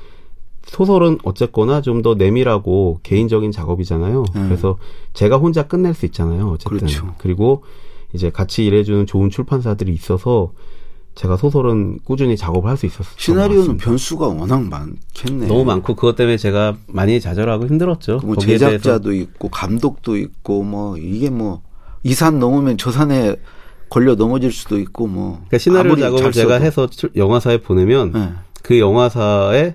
소설은 0.66 1.18
어쨌거나 1.24 1.80
좀 1.80 2.02
더 2.02 2.14
내밀하고 2.14 3.00
개인적인 3.02 3.52
작업이잖아요. 3.52 4.24
음. 4.36 4.44
그래서 4.48 4.78
제가 5.14 5.36
혼자 5.38 5.62
끝낼 5.66 5.94
수 5.94 6.04
있잖아요. 6.06 6.50
어쨌든. 6.50 6.78
그렇죠. 6.78 7.14
그리고 7.18 7.62
이제 8.12 8.30
같이 8.30 8.64
일해주는 8.66 9.06
좋은 9.06 9.30
출판사들이 9.30 9.92
있어서 9.94 10.52
제가 11.14 11.36
소설은 11.38 12.00
꾸준히 12.04 12.36
작업을 12.36 12.68
할 12.68 12.76
수 12.76 12.84
있었어요. 12.86 13.14
시나리오는 13.16 13.76
변수가 13.78 14.26
워낙 14.28 14.62
많겠네. 14.68 15.46
너무 15.46 15.64
많고 15.64 15.94
그것 15.94 16.14
때문에 16.16 16.36
제가 16.36 16.76
많이 16.88 17.20
좌절하고 17.20 17.66
힘들었죠. 17.66 18.20
뭐 18.22 18.36
제작자도 18.36 19.12
있고 19.14 19.48
감독도 19.48 20.16
있고 20.18 20.62
뭐 20.62 20.96
이게 20.98 21.30
뭐 21.30 21.62
이 22.04 22.12
산 22.14 22.38
넘으면 22.38 22.76
저 22.78 22.92
산에 22.92 23.34
걸려 23.88 24.14
넘어질 24.14 24.52
수도 24.52 24.78
있고 24.78 25.06
뭐 25.08 25.32
그러니까 25.48 25.58
시나리오 25.58 25.96
작업을 25.96 26.22
잘 26.24 26.32
제가. 26.32 26.56
해서 26.56 26.86
출- 26.88 27.10
영화사에 27.16 27.62
보내면 27.62 28.12
네. 28.12 28.28
그 28.62 28.78
영화사에 28.78 29.74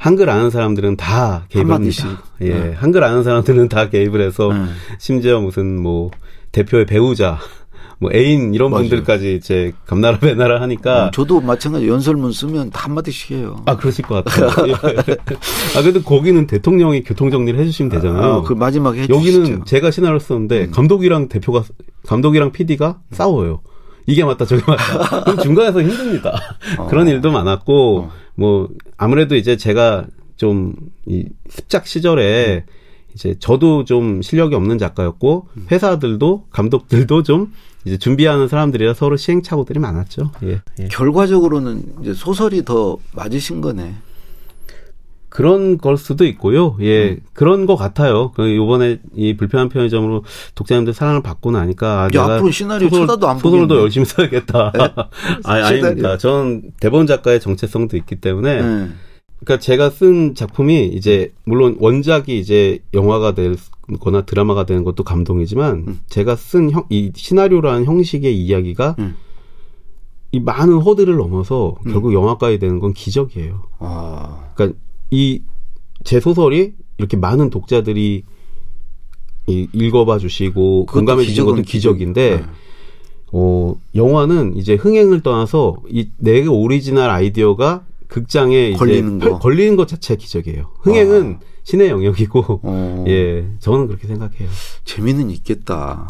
한글 0.00 0.30
아는 0.30 0.48
사람들은 0.48 0.96
다 0.96 1.44
개입을. 1.50 1.74
합니다. 1.74 2.22
예, 2.40 2.48
네. 2.48 2.72
한글 2.74 3.04
아는 3.04 3.22
사람들은 3.22 3.68
다 3.68 3.90
개입을 3.90 4.22
해서 4.22 4.50
네. 4.50 4.64
심지어 4.98 5.40
무슨 5.40 5.78
뭐 5.78 6.10
대표의 6.52 6.86
배우자, 6.86 7.38
뭐 7.98 8.10
애인 8.14 8.54
이런 8.54 8.70
맞아요. 8.70 8.88
분들까지 8.88 9.34
이제 9.34 9.72
감나라 9.84 10.18
배나라 10.18 10.62
하니까 10.62 11.08
어, 11.08 11.10
저도 11.10 11.42
마찬가지 11.42 11.86
연설문 11.86 12.32
쓰면 12.32 12.70
다 12.70 12.86
한마디씩 12.86 13.32
해요. 13.32 13.62
아 13.66 13.76
그러실 13.76 14.06
것 14.06 14.24
같아요. 14.24 14.68
예. 14.68 14.72
아 15.76 15.82
그래도 15.82 16.02
거기는 16.02 16.46
대통령이 16.46 17.04
교통 17.04 17.30
정리를 17.30 17.60
해주시면 17.60 17.92
되잖아요. 17.92 18.24
아, 18.24 18.42
그 18.42 18.54
마지막에 18.54 19.02
해주시죠. 19.02 19.40
여기는 19.40 19.64
제가 19.66 19.90
시나리오 19.90 20.18
썼는데 20.18 20.64
음. 20.64 20.70
감독이랑 20.70 21.28
대표가 21.28 21.62
감독이랑 22.06 22.52
PD가 22.52 23.00
싸워요. 23.10 23.60
이게 24.10 24.24
맞다 24.24 24.44
저게 24.44 24.62
맞다. 24.66 25.22
그럼 25.24 25.38
중간에서 25.38 25.82
힘듭니다. 25.82 26.38
어. 26.78 26.86
그런 26.88 27.08
일도 27.08 27.30
많았고 27.30 27.98
어. 27.98 28.12
뭐 28.34 28.68
아무래도 28.96 29.36
이제 29.36 29.56
제가 29.56 30.06
좀 30.36 30.74
이 31.10 31.24
습작 31.48 31.86
시절에 31.88 32.64
이제 33.14 33.34
저도 33.40 33.84
좀 33.84 34.22
실력이 34.22 34.54
없는 34.54 34.78
작가였고 34.78 35.48
음. 35.56 35.66
회사들도 35.70 36.44
감독들도 36.50 37.24
좀 37.24 37.52
이제 37.84 37.98
준비하는 37.98 38.46
사람들이라 38.46 38.94
서로 38.94 39.16
시행착오들이 39.16 39.80
많았죠. 39.80 40.30
예. 40.44 40.60
예. 40.78 40.88
결과적으로는 40.88 41.82
이제 42.02 42.14
소설이 42.14 42.64
더 42.64 42.96
맞으신 43.12 43.60
거네. 43.60 43.96
그런 45.30 45.78
걸 45.78 45.96
수도 45.96 46.26
있고요. 46.26 46.76
예, 46.80 47.10
음. 47.10 47.20
그런 47.32 47.64
것 47.64 47.76
같아요. 47.76 48.32
그 48.32 48.54
요번에 48.54 48.98
이 49.14 49.36
불편한 49.36 49.68
편의점으로 49.68 50.24
독자님들 50.56 50.92
사랑을 50.92 51.22
받고 51.22 51.52
나니까 51.52 52.02
아, 52.02 52.08
이제 52.08 52.18
앞으로 52.18 52.50
시나리오 52.50 52.90
쳐다도 52.90 53.28
안 53.28 53.38
소설도 53.38 53.68
보겠네. 53.68 53.82
열심히 53.82 54.06
써야겠다. 54.06 54.72
아, 55.44 55.52
아닙니다. 55.52 56.18
전 56.18 56.72
대본 56.80 57.06
작가의 57.06 57.40
정체성도 57.40 57.96
있기 57.96 58.16
때문에 58.16 58.60
네. 58.60 58.88
그러니까 59.38 59.60
제가 59.60 59.90
쓴 59.90 60.34
작품이 60.34 60.86
이제 60.88 61.32
물론 61.44 61.76
원작이 61.78 62.36
이제 62.38 62.80
영화가 62.92 63.34
되거나 63.34 64.22
드라마가 64.22 64.66
되는 64.66 64.82
것도 64.82 65.04
감동이지만 65.04 65.84
음. 65.86 66.00
제가 66.08 66.34
쓴이 66.34 66.72
시나리오라는 67.14 67.84
형식의 67.84 68.36
이야기가 68.36 68.96
음. 68.98 69.14
이 70.32 70.40
많은 70.40 70.80
허들을 70.80 71.16
넘어서 71.16 71.76
음. 71.86 71.92
결국 71.92 72.14
영화까지 72.14 72.58
되는 72.58 72.80
건 72.80 72.92
기적이에요. 72.92 73.62
아, 73.78 74.50
그러니까 74.54 74.78
이 75.10 75.42
제 76.02 76.18
소설이 76.18 76.72
이렇게 76.96 77.18
많은 77.18 77.50
독자들이 77.50 78.24
이 79.48 79.68
읽어봐 79.72 80.16
주시고 80.18 80.86
공감해 80.86 81.24
주신 81.24 81.44
것도 81.44 81.60
기적인데 81.62 82.36
네. 82.38 82.44
어 83.32 83.74
영화는 83.94 84.56
이제 84.56 84.74
흥행을 84.74 85.20
떠나서 85.22 85.76
이 85.90 86.08
내 86.16 86.46
오리지널 86.46 87.10
아이디어가 87.10 87.84
극장에 88.08 88.72
걸리는 88.72 89.18
이제 89.18 89.28
거. 89.28 89.38
걸리는 89.38 89.76
것 89.76 89.88
자체가 89.88 90.18
기적이에요. 90.18 90.70
흥행은 90.80 91.38
아. 91.40 91.44
신의 91.64 91.90
영역이고 91.90 92.60
어, 92.62 93.04
예 93.06 93.46
저는 93.60 93.86
그렇게 93.86 94.06
생각해요. 94.08 94.48
재미는 94.84 95.30
있겠다. 95.30 96.06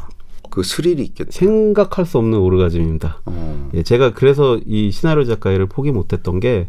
그 0.51 0.63
스릴이 0.63 1.03
있겠다. 1.03 1.31
생각할 1.33 2.07
수 2.07 2.19
없는 2.19 2.39
오르가즘입니다. 2.39 3.23
어. 3.27 3.71
예, 3.75 3.83
제가 3.83 4.13
그래서 4.15 4.59
이 4.65 4.91
시나리오 4.93 5.25
작가 5.25 5.51
일을 5.51 5.67
포기 5.67 5.91
못했던 5.91 6.39
게 6.41 6.69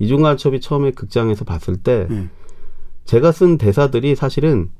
이중간첩이 0.00 0.60
처음에 0.60 0.90
극장에서 0.90 1.44
봤을 1.44 1.76
때 1.76 2.06
네. 2.10 2.28
제가 3.04 3.30
쓴 3.32 3.58
대사들이 3.58 4.16
사실은 4.16 4.70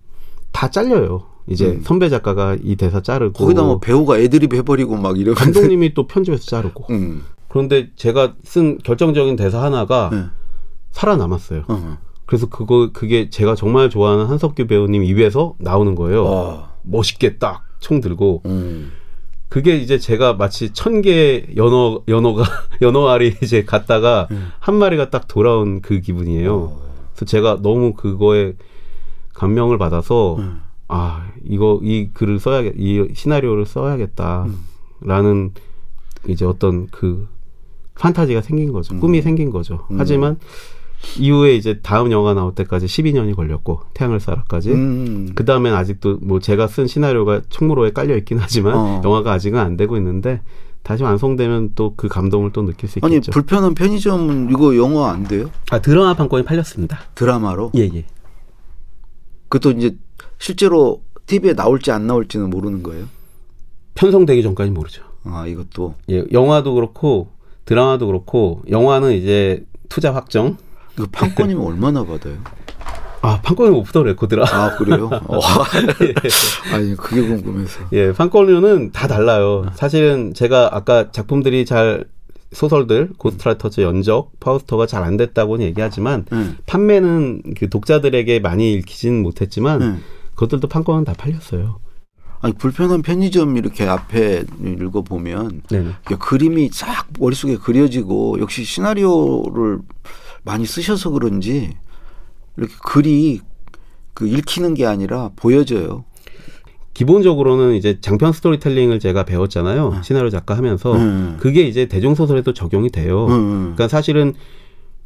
다 0.53 0.71
잘려요. 0.71 1.27
이제 1.47 1.67
음. 1.67 1.83
선배 1.83 2.09
작가가 2.09 2.57
이 2.63 2.77
대사 2.77 3.01
자르고 3.01 3.33
거기다 3.33 3.63
뭐 3.63 3.79
배우가 3.79 4.19
애드립 4.19 4.55
해버리고 4.55 4.97
막 4.97 5.19
이러면 5.19 5.37
감독님이 5.37 5.95
또 5.95 6.07
편집해서 6.07 6.45
자르고 6.45 6.87
음. 6.91 7.23
그런데 7.49 7.91
제가 7.97 8.35
쓴 8.43 8.79
결정적인 8.79 9.37
대사 9.37 9.63
하나가 9.63 10.11
네. 10.13 10.25
살아남았어요. 10.91 11.65
어. 11.69 11.99
그래서 12.27 12.49
그거 12.49 12.91
그게 12.93 13.31
제가 13.31 13.55
정말 13.55 13.91
좋아하는 13.91 14.27
한석규 14.27 14.67
배우님 14.67 15.05
입에서 15.05 15.55
나오는 15.59 15.95
거예요. 15.95 16.25
어. 16.25 16.69
멋있게 16.83 17.39
딱 17.39 17.71
총 17.81 18.01
들고 18.01 18.43
음. 18.47 18.93
그게 19.51 19.77
이제 19.77 19.99
제가 19.99 20.35
마치 20.35 20.73
천 20.73 21.03
개의 21.03 21.49
연어 21.57 22.03
연어가 22.09 22.45
연어 22.81 23.09
알이 23.09 23.35
이제 23.43 23.65
갔다가 23.65 24.29
음. 24.31 24.49
한 24.61 24.77
마리가 24.77 25.11
딱 25.11 25.29
돌아온 25.29 25.83
그 25.83 26.01
기분이에요. 26.01 26.55
어. 26.55 26.91
그래서 27.13 27.25
제가 27.27 27.59
너무 27.61 27.93
그거에 27.93 28.55
감명을 29.35 29.77
받아서 29.77 30.37
음. 30.37 30.61
아 30.87 31.29
이거 31.45 31.81
이 31.83 32.11
글을 32.15 32.39
써야겠 32.39 32.75
이 32.77 33.09
시나리오를 33.13 33.67
써야겠다라는 33.67 34.51
음. 35.09 35.55
이제 36.29 36.45
어떤 36.45 36.87
그 36.87 37.29
판타지가 37.95 38.43
생긴 38.43 38.73
거죠 38.73 38.95
음. 38.95 39.01
꿈이 39.01 39.23
생긴 39.23 39.51
거죠 39.51 39.87
음. 39.91 39.97
하지만 39.99 40.39
이후에 41.19 41.55
이제 41.57 41.81
다음 41.83 42.13
영화 42.13 42.35
나올 42.35 42.55
때까지 42.55 42.87
12년이 42.87 43.35
걸렸고 43.35 43.81
태양을 43.95 44.19
쏴라까지 44.19 44.69
음. 44.73 45.33
그 45.35 45.45
다음엔 45.45 45.75
아직도 45.75 46.19
뭐 46.21 46.41
제가 46.41 46.67
쓴 46.67 46.87
시나리오가 46.87 47.41
총무로에 47.49 47.93
깔려 47.93 48.17
있긴 48.17 48.39
하지만 48.39 48.77
어. 48.77 49.01
영화가 49.05 49.33
아직은 49.33 49.59
안 49.59 49.77
되고 49.77 49.97
있는데 49.97 50.43
다시 50.83 51.03
완성되면 51.03 51.73
또 51.75 51.95
그 51.97 52.09
감동을 52.09 52.53
또 52.53 52.63
느낄 52.65 52.89
수 52.89 52.99
아니 53.03 53.15
있겠죠. 53.17 53.33
불편한 53.33 53.75
편의점은 53.75 54.51
이거 54.51 54.77
영화 54.77 55.11
안 55.11 55.25
돼요? 55.25 55.51
아 55.71 55.81
드라마 55.81 56.15
판권이 56.15 56.45
팔렸습니다. 56.45 57.01
드라마로? 57.15 57.73
예 57.77 57.83
예. 57.95 58.05
그것도 59.49 59.77
이제 59.79 59.97
실제로 60.39 61.03
TV에 61.27 61.55
나올지 61.55 61.91
안 61.91 62.07
나올지는 62.07 62.49
모르는 62.51 62.83
거예요. 62.83 63.07
편성되기 63.95 64.43
전까지 64.43 64.71
모르죠. 64.71 65.03
아 65.25 65.47
이것도 65.47 65.95
예, 66.11 66.25
영화도 66.33 66.75
그렇고 66.75 67.29
드라마도 67.65 68.07
그렇고 68.07 68.63
영화는 68.71 69.13
이제 69.13 69.65
투자 69.89 70.15
확정. 70.15 70.57
이거 71.01 71.09
판권이면 71.13 71.65
얼마나 71.65 72.05
받아요? 72.05 72.37
아 73.23 73.41
판권은 73.43 73.73
오프 73.73 73.93
더 73.93 74.03
레코드라. 74.03 74.45
아 74.51 74.77
그래요? 74.77 75.11
어. 75.29 75.41
아니 76.73 76.97
그게 76.97 77.23
궁금해서. 77.23 77.81
예, 77.93 78.13
판권료는 78.13 78.93
다 78.93 79.09
달라요. 79.09 79.67
사실은 79.75 80.33
제가 80.35 80.71
아까 80.73 81.11
작품들이 81.11 81.65
잘 81.67 82.05
소설들, 82.53 83.11
고스트라이터즈 83.17 83.83
연적, 83.83 84.33
파우스터가 84.41 84.87
잘 84.87 85.05
안 85.05 85.17
됐다고는 85.17 85.65
얘기하지만 85.67 86.25
응. 86.33 86.57
판매는 86.67 87.43
그 87.57 87.69
독자들에게 87.69 88.41
많이 88.41 88.73
읽히지는 88.75 89.23
못했지만 89.23 89.83
응. 89.83 90.01
그것들도 90.35 90.69
판권은 90.69 91.05
다 91.05 91.13
팔렸어요. 91.17 91.79
아니 92.43 92.55
불편한 92.55 93.03
편의점 93.03 93.57
이렇게 93.59 93.87
앞에 93.87 94.45
읽어 94.65 95.03
보면 95.03 95.61
네네. 95.69 95.91
그림이 96.19 96.71
쫙 96.71 97.07
머릿속에 97.19 97.57
그려지고 97.59 98.41
역시 98.41 98.65
시나리오를 98.65 99.81
많이 100.43 100.67
쓰셔서 100.67 101.11
그런지 101.11 101.77
이렇게 102.57 102.75
글이 102.85 103.41
그 104.15 104.27
읽히는 104.27 104.75
게 104.75 104.87
아니라 104.87 105.31
보여져요. 105.37 106.05
기본적으로는 106.95 107.75
이제 107.77 107.99
장편 108.01 108.33
스토리텔링을 108.33 108.99
제가 108.99 109.25
배웠잖아요. 109.25 110.01
시나리오 110.03 110.29
작가 110.29 110.57
하면서 110.57 110.93
응. 110.95 111.37
그게 111.41 111.63
이제 111.63 111.87
대중 111.87 112.15
소설에도 112.15 112.53
적용이 112.53 112.91
돼요. 112.91 113.27
응, 113.29 113.33
응. 113.35 113.61
그러니까 113.61 113.89
사실은 113.89 114.35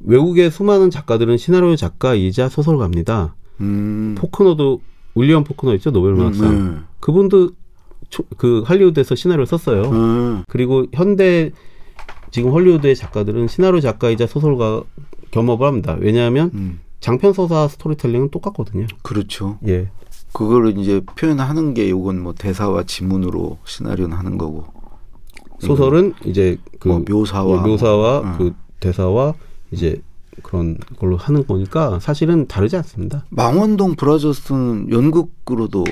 외국의 0.01 0.51
수많은 0.51 0.91
작가들은 0.91 1.37
시나리오 1.37 1.77
작가이자 1.77 2.49
소설가입니다. 2.49 3.37
음. 3.61 4.15
포크너도 4.19 4.81
윌리엄 5.15 5.45
포크너 5.45 5.75
있죠 5.75 5.93
노벨 5.93 6.15
문학상. 6.15 6.47
음, 6.51 6.87
그분도 6.99 7.51
초- 8.11 8.25
그 8.37 8.65
할리우드에서 8.67 9.15
시나리오 9.15 9.45
썼어요. 9.45 9.83
음. 9.91 10.43
그리고 10.49 10.87
현대 10.93 11.53
지금 12.33 12.51
헐리우드의 12.51 12.97
작가들은 12.97 13.47
시나리오 13.47 13.79
작가이자 13.81 14.27
소설가 14.27 14.83
겸업을 15.35 15.67
합니다. 15.67 15.97
왜냐하면 15.99 16.51
음. 16.55 16.81
장편 17.01 17.33
서사 17.33 17.69
스토리텔링은 17.69 18.31
똑같거든요. 18.31 18.87
그렇죠. 19.03 19.59
예. 19.67 19.91
그거를 20.33 20.79
이제 20.79 21.01
표현하는 21.17 21.75
게 21.75 21.91
요건 21.91 22.21
뭐 22.21 22.35
대사와 22.35 22.85
지문으로 22.85 23.59
시나리오는 23.65 24.17
하는 24.17 24.39
거고. 24.39 24.67
소설은 25.61 26.15
이제 26.25 26.59
그 26.79 26.89
뭐 26.89 27.03
묘사와 27.09 27.59
예, 27.59 27.69
묘사와 27.69 28.21
뭐, 28.23 28.37
그 28.39 28.55
대사와 28.81 29.35
이제 29.71 30.03
그런 30.43 30.77
걸로 30.99 31.17
하는 31.17 31.47
거니까 31.47 31.99
사실은 32.01 32.47
다르지 32.49 32.77
않습니다. 32.77 33.25
망원동 33.31 33.95
브라더스는 33.95 34.91
연극으로도 34.91 35.85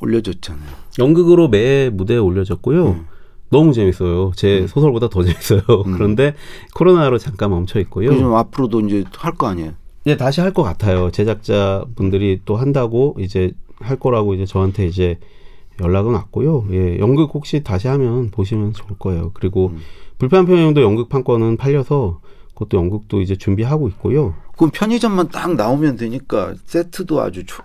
올려졌잖아요. 0.00 0.68
연극으로 0.98 1.48
매 1.48 1.88
무대에 1.90 2.18
올려졌고요. 2.18 2.86
음. 2.88 3.06
너무 3.50 3.72
재밌어요. 3.72 4.32
제 4.36 4.66
소설보다 4.66 5.08
더 5.08 5.22
재밌어요. 5.22 5.62
그런데 5.94 6.34
코로나로 6.74 7.18
잠깐 7.18 7.50
멈춰 7.50 7.80
있고요. 7.80 8.10
요즘 8.12 8.34
앞으로도 8.34 8.80
이제 8.80 9.04
할 9.16 9.32
거 9.32 9.46
아니에요. 9.46 9.72
이제 10.04 10.16
다시 10.16 10.40
할 10.40 10.52
것 10.52 10.62
같아요. 10.62 11.10
제작자 11.10 11.84
분들이 11.96 12.40
또 12.44 12.56
한다고 12.56 13.16
이제 13.18 13.52
할 13.80 13.96
거라고 13.98 14.34
이제 14.34 14.44
저한테 14.46 14.86
이제 14.86 15.18
연락은 15.80 16.12
왔고요. 16.12 16.66
예, 16.72 16.98
연극 16.98 17.30
혹시 17.34 17.62
다시 17.62 17.88
하면 17.88 18.30
보시면 18.30 18.72
좋을 18.72 18.98
거예요. 18.98 19.30
그리고 19.34 19.68
음. 19.68 19.78
불편 20.18 20.44
편형도 20.46 20.82
연극 20.82 21.08
판권은 21.08 21.56
팔려서 21.56 22.20
그것도 22.54 22.76
연극도 22.76 23.20
이제 23.20 23.36
준비하고 23.36 23.86
있고요. 23.88 24.34
그럼 24.56 24.70
편의점만 24.72 25.28
딱 25.28 25.54
나오면 25.54 25.96
되니까 25.96 26.54
세트도 26.64 27.20
아주 27.22 27.46
조, 27.46 27.62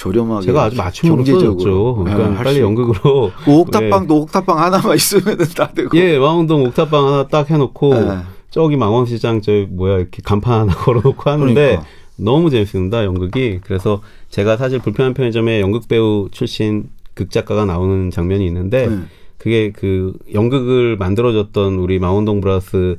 저렴하게 0.00 0.46
제가 0.46 0.64
아주 0.64 0.76
맞춤으로 0.78 1.16
경제적으로 1.16 1.94
그러니까 1.96 2.28
할수 2.30 2.44
빨리. 2.44 2.60
연극으로 2.60 3.32
그 3.44 3.52
옥탑방도 3.52 4.16
옥탑방 4.22 4.58
하나만 4.58 4.96
있으면 4.96 5.36
다 5.54 5.70
되고. 5.74 5.94
예, 5.98 6.18
망원동 6.18 6.64
옥탑방 6.68 7.06
하나 7.06 7.26
딱 7.28 7.50
해놓고 7.50 7.94
예. 7.96 8.18
저기 8.48 8.78
망원시장 8.78 9.42
저 9.42 9.52
뭐야 9.68 9.98
이렇게 9.98 10.22
간판 10.24 10.60
하나 10.60 10.72
걸어놓고 10.84 11.30
하는데 11.30 11.54
그러니까. 11.54 11.84
너무 12.16 12.48
재밌습니다 12.48 13.04
연극이. 13.04 13.60
그래서 13.62 14.00
제가 14.30 14.56
사실 14.56 14.78
불편한 14.78 15.12
편의점에 15.12 15.60
연극 15.60 15.86
배우 15.86 16.28
출신 16.30 16.88
극작가가 17.12 17.66
나오는 17.66 18.10
장면이 18.10 18.46
있는데 18.46 18.86
네. 18.86 18.98
그게 19.36 19.70
그 19.70 20.14
연극을 20.32 20.96
만들어줬던 20.96 21.74
우리 21.74 21.98
망원동 21.98 22.40
브라스 22.40 22.98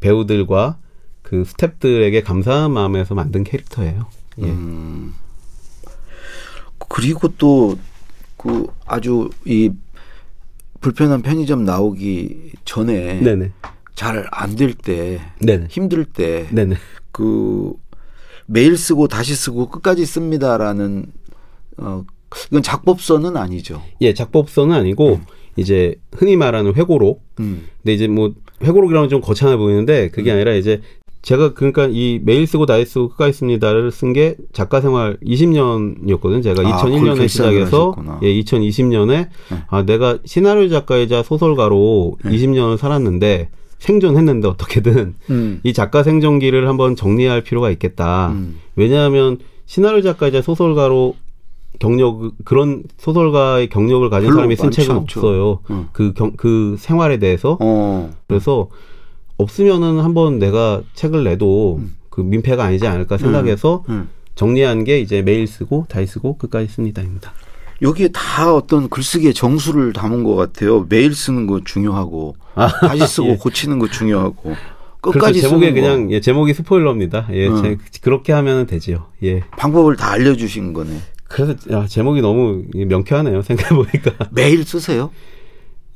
배우들과 0.00 0.78
그 1.20 1.42
스탭들에게 1.42 2.24
감사한 2.24 2.72
마음에서 2.72 3.14
만든 3.14 3.44
캐릭터예요. 3.44 4.06
예. 4.38 4.44
음. 4.44 5.12
그리고 6.88 7.28
또 7.36 7.76
그 8.42 8.66
아주 8.86 9.30
이 9.46 9.70
불편한 10.80 11.22
편의점 11.22 11.64
나오기 11.64 12.52
전에. 12.64 13.20
잘 13.94 14.26
안 14.32 14.56
될 14.56 14.74
때. 14.74 15.20
힘들 15.70 16.04
때. 16.04 16.48
그 17.12 17.72
메일 18.46 18.76
쓰고 18.76 19.06
다시 19.06 19.36
쓰고 19.36 19.68
끝까지 19.68 20.04
씁니다라는 20.04 21.06
어 21.78 22.04
이건 22.50 22.62
작법서는 22.62 23.36
아니죠. 23.36 23.80
예, 24.00 24.12
작법서는 24.12 24.74
아니고 24.74 25.20
이제 25.56 25.94
흔히 26.12 26.34
말하는 26.36 26.74
회고록. 26.74 27.22
음. 27.38 27.68
근데 27.78 27.92
이제 27.94 28.08
뭐 28.08 28.34
회고록이라면 28.62 29.08
좀 29.08 29.20
거창해 29.20 29.56
보이는데 29.56 30.08
그게 30.10 30.32
아니라 30.32 30.52
이제 30.54 30.80
제가 31.22 31.54
그러니까 31.54 31.88
이 31.90 32.20
메일 32.22 32.46
쓰고 32.46 32.66
다이 32.66 32.84
쓰고 32.84 33.10
끝까지 33.10 33.32
씁니다를 33.32 33.90
쓴 33.92 34.12
게 34.12 34.36
작가 34.52 34.80
생활 34.80 35.16
20년이었거든요. 35.24 36.42
제가 36.42 36.62
아, 36.68 36.82
그걸 36.82 36.92
2001년에 36.92 37.04
결산을 37.06 37.28
시작해서. 37.28 37.94
예, 38.22 38.26
2020년에 38.40 39.08
네. 39.08 39.28
아 39.68 39.82
내가 39.84 40.18
시나리오 40.24 40.68
작가이자 40.68 41.22
소설가로 41.22 42.16
네. 42.24 42.30
20년을 42.32 42.76
살았는데 42.76 43.48
생존했는데 43.78 44.48
어떻게든 44.48 45.14
음. 45.30 45.60
이 45.62 45.72
작가 45.72 46.02
생존기를 46.02 46.68
한번 46.68 46.96
정리할 46.96 47.42
필요가 47.42 47.70
있겠다. 47.70 48.30
음. 48.32 48.60
왜냐하면 48.76 49.38
시나리오 49.66 50.02
작가이자 50.02 50.42
소설가로 50.42 51.14
경력 51.78 52.32
그런 52.44 52.82
소설가의 52.98 53.68
경력을 53.68 54.08
가진 54.10 54.32
사람이 54.32 54.56
쓴 54.56 54.70
책은 54.70 54.94
않죠. 54.94 55.20
없어요. 55.20 55.58
음. 55.70 55.88
그, 55.92 56.12
경, 56.14 56.32
그 56.36 56.76
생활에 56.78 57.18
대해서 57.18 57.56
어. 57.60 58.10
그래서 58.28 58.68
없으면은 59.42 60.00
한번 60.00 60.38
내가 60.38 60.80
책을 60.94 61.24
내도 61.24 61.80
그 62.10 62.20
민폐가 62.20 62.64
아니지 62.64 62.86
않을까 62.86 63.18
생각해서 63.18 63.84
음. 63.88 64.08
정리한 64.34 64.84
게 64.84 64.98
이제 65.00 65.22
메일 65.22 65.46
쓰고 65.46 65.86
다이 65.88 66.06
쓰고 66.06 66.38
끝까지 66.38 66.68
씁니다입니다. 66.68 67.32
여기에 67.82 68.08
다 68.12 68.54
어떤 68.54 68.88
글쓰기의 68.88 69.34
정수를 69.34 69.92
담은 69.92 70.22
것 70.24 70.36
같아요. 70.36 70.86
메일 70.88 71.14
쓰는 71.14 71.46
거 71.46 71.60
중요하고 71.64 72.36
다시 72.80 73.06
쓰고 73.06 73.28
예. 73.32 73.36
고치는 73.36 73.78
거 73.78 73.88
중요하고 73.88 74.54
끝까지 75.00 75.40
제목에 75.40 75.66
쓰는 75.70 75.74
그냥 75.82 76.06
거. 76.06 76.12
예, 76.12 76.20
제목이 76.20 76.54
스포일러입니다. 76.54 77.26
예, 77.32 77.48
음. 77.48 77.62
제- 77.90 78.00
그렇게 78.02 78.32
하면 78.32 78.66
되지요. 78.66 79.06
예. 79.24 79.40
방법을 79.58 79.96
다 79.96 80.12
알려주신 80.12 80.72
거네. 80.72 80.96
그래서 81.26 81.54
야, 81.72 81.86
제목이 81.86 82.20
너무 82.20 82.62
명쾌하네요. 82.74 83.42
생각해 83.42 83.74
보니까. 83.74 84.12
메일 84.30 84.64
쓰세요? 84.64 85.10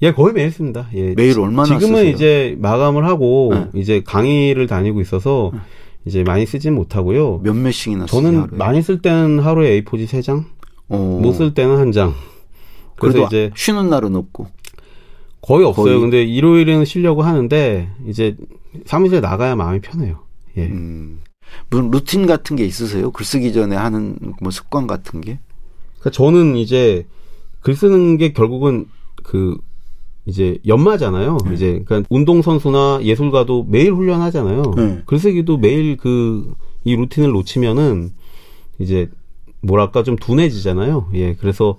예, 0.02 0.12
거의 0.12 0.35
매일 0.35 0.50
씁니다. 0.50 0.88
예. 0.94 1.14
매일 1.14 1.38
얼마나 1.40 1.64
지금은 1.78 1.96
쓰세요? 2.00 2.11
이제 2.14 2.56
마감을 2.61 3.06
하고 3.06 3.50
네. 3.52 3.80
이제 3.80 4.02
강의를 4.04 4.66
다니고 4.66 5.00
있어서 5.00 5.52
이제 6.04 6.22
많이 6.22 6.44
쓰진 6.46 6.74
못하고요. 6.74 7.40
몇 7.42 7.56
몇 7.56 7.70
씩이나 7.72 8.06
쓰세요? 8.06 8.22
저는 8.22 8.40
하루에? 8.42 8.56
많이 8.59 8.82
쓸 8.82 9.00
때는 9.00 9.40
하루에 9.40 9.80
A4지 9.82 10.06
3장, 10.06 10.44
어. 10.88 11.18
못쓸 11.22 11.54
때는 11.54 11.78
한 11.78 11.92
장. 11.92 12.12
그래서 12.98 13.24
이제 13.26 13.50
쉬는 13.56 13.88
날은 13.90 14.14
없고. 14.16 14.46
거의 15.42 15.64
없어요. 15.64 15.85
거의. 15.87 16.00
근데 16.00 16.22
일요일에는 16.24 16.85
쉬려고 16.85 17.22
하는데 17.22 17.88
이제 18.06 18.37
사무실에 18.85 19.20
나가야 19.20 19.56
마음이 19.56 19.80
편해요. 19.80 20.20
예. 20.56 20.66
음. 20.66 21.20
무슨 21.70 21.90
루틴 21.90 22.26
같은 22.26 22.56
게 22.56 22.64
있으세요? 22.64 23.11
글 23.12 23.24
쓰기 23.24 23.52
전에 23.52 23.76
하는 23.76 24.16
뭐 24.42 24.50
습관 24.50 24.87
같은 24.87 25.20
게? 25.20 25.38
그러니까 26.00 26.11
저는 26.11 26.56
이제 26.56 27.06
글 27.61 27.74
쓰는 27.76 28.16
게 28.18 28.32
결국은 28.32 28.87
그 29.22 29.56
이제 30.26 30.58
연마잖아요. 30.66 31.38
네. 31.46 31.54
이제 31.54 31.82
그러니까 31.86 32.06
운동 32.10 32.42
선수나 32.42 33.00
예술가도 33.02 33.66
매일 33.68 33.92
훈련하잖아요. 33.94 34.62
네. 34.76 35.02
글쓰기도 35.06 35.56
매일 35.58 35.96
그 35.96 36.54
이 36.86 36.94
루틴을 36.94 37.32
놓치면은 37.32 38.12
이제 38.78 39.10
뭐랄까 39.60 40.04
좀 40.04 40.14
둔해지잖아요. 40.14 41.08
예, 41.14 41.34
그래서 41.34 41.78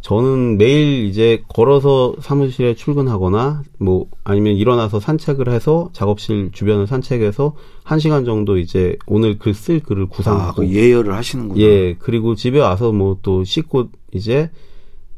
저는 0.00 0.58
매일 0.58 1.04
이제 1.04 1.42
걸어서 1.48 2.14
사무실에 2.20 2.74
출근하거나 2.74 3.62
뭐 3.78 4.06
아니면 4.24 4.54
일어나서 4.56 4.98
산책을 4.98 5.48
해서 5.50 5.90
작업실 5.92 6.50
주변을 6.52 6.88
산책해서 6.88 7.54
한 7.84 8.00
시간 8.00 8.24
정도 8.24 8.58
이제 8.58 8.96
오늘 9.06 9.38
글 9.38 9.54
쓸 9.54 9.78
글을 9.80 10.04
아, 10.04 10.08
구상하고 10.08 10.62
그 10.62 10.68
예열을 10.68 11.14
하시는구나. 11.14 11.60
예 11.60 11.94
그리고 12.00 12.34
집에 12.34 12.58
와서 12.58 12.90
뭐 12.90 13.18
또 13.22 13.44
씻고 13.44 13.90
이제 14.12 14.50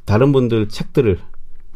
다른 0.04 0.32
분들 0.32 0.68
책들을 0.68 1.18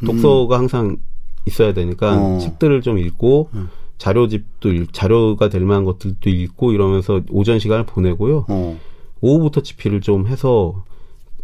독서가 0.03 0.57
항상 0.57 0.97
있어야 1.45 1.73
되니까 1.73 2.15
음. 2.15 2.21
어. 2.21 2.37
책들을 2.39 2.81
좀 2.81 2.97
읽고 2.97 3.49
음. 3.53 3.69
자료집도 3.97 4.73
읽, 4.73 4.93
자료가 4.93 5.49
될 5.49 5.61
만한 5.61 5.85
것들도 5.85 6.29
읽고 6.29 6.73
이러면서 6.73 7.21
오전 7.29 7.59
시간을 7.59 7.85
보내고요. 7.85 8.45
어. 8.49 8.79
오후부터 9.21 9.61
집필을 9.61 10.01
좀 10.01 10.27
해서 10.27 10.83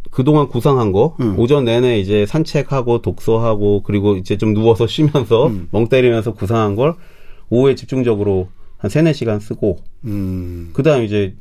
그동안 0.09 0.49
구상한 0.49 0.91
거 0.91 1.15
음. 1.21 1.39
오전 1.39 1.65
내내 1.65 1.99
이제 1.99 2.25
산책하고 2.25 3.01
독서하고 3.01 3.83
그리고 3.83 4.17
이제 4.17 4.37
좀 4.37 4.53
누워서 4.53 4.85
쉬면서 4.87 5.47
음. 5.47 5.67
멍 5.71 5.87
때리면서 5.87 6.33
구상한 6.33 6.75
걸 6.75 6.95
오후에 7.49 7.75
집중적으로 7.75 8.49
한 8.77 8.89
세네 8.89 9.13
시간 9.13 9.39
쓰고 9.39 9.79
음. 10.05 10.71
그다음 10.73 11.03
이제 11.03 11.35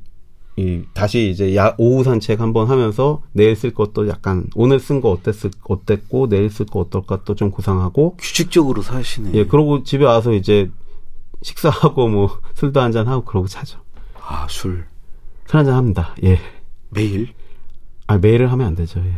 이 0.61 0.85
다시 0.93 1.31
이제 1.31 1.57
야 1.57 1.75
오후 1.79 2.05
산책 2.05 2.41
한번 2.41 2.69
하면서 2.69 3.23
내일 3.33 3.57
쓸 3.57 3.73
것도 3.73 4.09
약간 4.09 4.47
오늘 4.55 4.79
쓴 4.79 5.01
거 5.01 5.11
어땠을 5.11 5.51
어땠고 5.65 6.29
내일 6.29 6.51
쓸 6.51 6.67
거 6.67 6.81
어떨까 6.81 7.25
또 7.25 7.35
좀 7.35 7.51
구상하고 7.51 8.17
규칙적으로 8.19 8.83
사시네. 8.83 9.31
예 9.35 9.47
그러고 9.47 9.83
집에 9.85 10.05
와서 10.05 10.33
이제 10.35 10.71
식사하고 11.43 12.09
뭐 12.09 12.39
술도 12.55 12.81
한잔 12.81 13.09
하고 13.09 13.25
그러고 13.25 13.47
자죠 13.49 13.79
아, 14.23 14.47
술. 14.51 14.85
술 15.47 15.57
한잔 15.59 15.75
합니다 15.75 16.15
예 16.25 16.39
매일? 16.91 17.33
아, 18.07 18.19
매일을 18.19 18.51
하면 18.51 18.67
안 18.67 18.75
되죠. 18.75 18.99
예. 19.01 19.13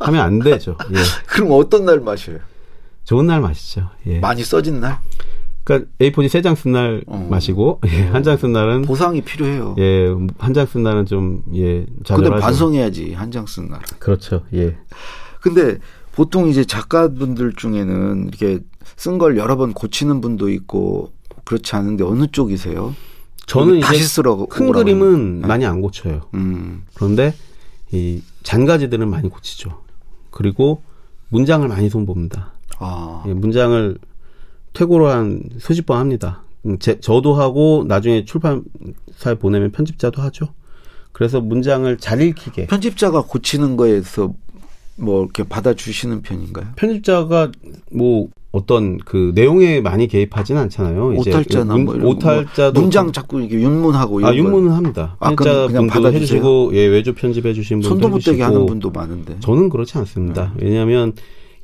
하면 0.00 0.20
안 0.20 0.40
되죠. 0.40 0.76
예. 0.90 0.96
그럼 1.28 1.50
어떤 1.52 1.84
날 1.84 2.00
마셔요? 2.00 2.38
좋은 3.04 3.26
날 3.28 3.40
마시죠. 3.40 3.88
예. 4.06 4.18
많이 4.18 4.42
써진 4.42 4.80
날? 4.80 4.98
그러니까 5.64 5.90
A4지 6.00 6.28
세 6.28 6.40
장 6.42 6.54
쓴날 6.54 7.02
어. 7.06 7.26
마시고 7.30 7.80
예, 7.86 8.02
한 8.08 8.22
장 8.22 8.36
쓴 8.38 8.52
날은 8.52 8.82
보상이 8.82 9.20
필요해요. 9.20 9.74
예, 9.78 10.06
한 10.38 10.54
장 10.54 10.66
쓴 10.66 10.82
날은 10.82 11.06
좀 11.06 11.42
예, 11.54 11.86
근데. 12.06 12.30
반성해야지 12.30 13.12
한 13.14 13.30
장 13.30 13.44
쓴 13.46 13.68
날. 13.68 13.80
그렇죠. 13.98 14.42
예. 14.54 14.76
근데 15.40 15.78
보통 16.12 16.48
이제 16.48 16.64
작가분들 16.64 17.54
중에는 17.54 18.28
이렇게 18.28 18.60
쓴 18.96 19.18
걸 19.18 19.36
여러 19.38 19.56
번 19.56 19.72
고치는 19.72 20.20
분도 20.20 20.48
있고 20.50 21.12
그렇지 21.44 21.74
않은데 21.76 22.04
어느 22.04 22.26
쪽이세요? 22.30 22.94
저는 23.46 23.80
다시 23.80 24.00
이제 24.00 24.06
쓰라고 24.08 24.46
큰 24.46 24.70
그림은. 24.72 25.40
네. 25.40 25.46
많이 25.46 25.64
안 25.66 25.80
고쳐요. 25.80 26.22
음. 26.34 26.84
그런데 26.94 27.34
이 27.92 28.22
잔가지들은 28.42 29.08
많이 29.10 29.28
고치죠. 29.28 29.80
그리고 30.30 30.82
문장을 31.30 31.66
많이 31.68 31.88
손봅니다. 31.88 32.52
아. 32.78 33.24
예, 33.26 33.32
문장을 33.34 33.98
퇴고로 34.72 35.08
한 35.08 35.42
수십 35.58 35.86
번 35.86 35.98
합니다. 35.98 36.42
음, 36.66 36.78
제, 36.78 37.00
저도 37.00 37.34
하고 37.34 37.84
나중에 37.88 38.24
출판사에 38.24 39.34
보내면 39.38 39.70
편집자도 39.72 40.20
하죠. 40.22 40.48
그래서 41.12 41.40
문장을 41.40 41.96
잘 41.98 42.20
읽히게. 42.20 42.66
편집자가 42.66 43.22
고치는 43.22 43.76
거에서 43.76 44.32
뭐 44.96 45.22
이렇게 45.24 45.42
받아주시는 45.44 46.22
편인가요? 46.22 46.66
편집자가 46.76 47.50
뭐 47.90 48.28
어떤 48.52 48.98
그 48.98 49.32
내용에 49.34 49.80
많이 49.80 50.08
개입하지는 50.08 50.60
않잖아요. 50.62 51.14
오탈자나 51.18 51.76
문- 51.76 52.00
뭐. 52.00 52.10
오탈자도 52.10 52.80
문장 52.80 53.12
자꾸 53.12 53.40
이렇게 53.40 53.54
윤문하고 53.60 54.20
이런 54.20 54.32
아 54.32 54.36
윤문은 54.36 54.72
합니다. 54.72 55.16
아, 55.20 55.34
그럼 55.34 55.68
그냥 55.68 55.86
편집자 55.86 56.00
분도? 56.00 56.16
해주시고 56.16 56.70
예 56.74 56.86
외주 56.86 57.14
편집해 57.14 57.54
주신 57.54 57.80
거. 57.80 57.88
분도 57.88 58.02
손도 58.02 58.16
못 58.16 58.24
대게 58.24 58.42
하는 58.42 58.66
분도 58.66 58.90
많은데. 58.90 59.36
저는 59.40 59.68
그렇지 59.70 59.96
않습니다. 59.98 60.52
네. 60.56 60.66
왜냐하면 60.66 61.12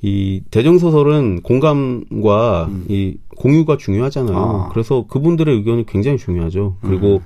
이 0.02 0.42
대중 0.50 0.78
소설은 0.78 1.42
공감과 1.42 2.70
이 2.88 3.16
공유가 3.36 3.76
중요하잖아요. 3.76 4.36
음. 4.36 4.38
아. 4.38 4.68
그래서 4.70 5.06
그분들의 5.08 5.54
의견이 5.54 5.86
굉장히 5.86 6.18
중요하죠. 6.18 6.76
음. 6.82 6.88
그리고 6.88 7.22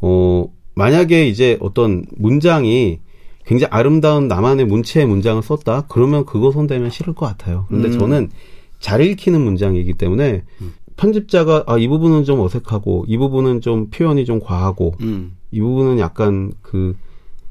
어 0.00 0.46
만약에 0.74 1.26
이제 1.28 1.58
어떤 1.60 2.04
문장이 2.16 3.00
굉장히 3.44 3.70
아름다운 3.70 4.28
나만의 4.28 4.66
문체의 4.66 5.06
문장을 5.06 5.42
썼다. 5.42 5.86
그러면 5.88 6.24
그거 6.24 6.50
손대면 6.52 6.90
싫을 6.90 7.14
것 7.14 7.26
같아요. 7.26 7.66
근데 7.68 7.88
음. 7.88 7.98
저는 7.98 8.30
잘 8.78 9.00
읽히는 9.00 9.40
문장이기 9.40 9.94
때문에 9.94 10.44
편집자가 10.96 11.64
아 11.66 11.78
이 11.78 11.88
부분은 11.88 12.24
좀 12.24 12.40
어색하고 12.40 13.06
이 13.08 13.16
부분은 13.16 13.60
좀 13.60 13.88
표현이 13.90 14.24
좀 14.24 14.40
과하고 14.40 14.94
음. 15.00 15.36
이 15.50 15.60
부분은 15.60 15.98
약간 15.98 16.52
그 16.62 16.94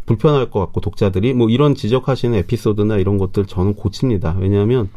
불편할 0.08 0.50
것 0.50 0.60
같고 0.62 0.82
독자들이 0.82 1.34
뭐 1.34 1.50
이런 1.50 1.76
지적하시는 1.76 2.36
에피소드나 2.39 2.98
이런 2.98 3.20
것들 3.20 3.46
저는 3.46 3.76
고칩니다. 3.76 4.38
왜냐하면 4.39 4.89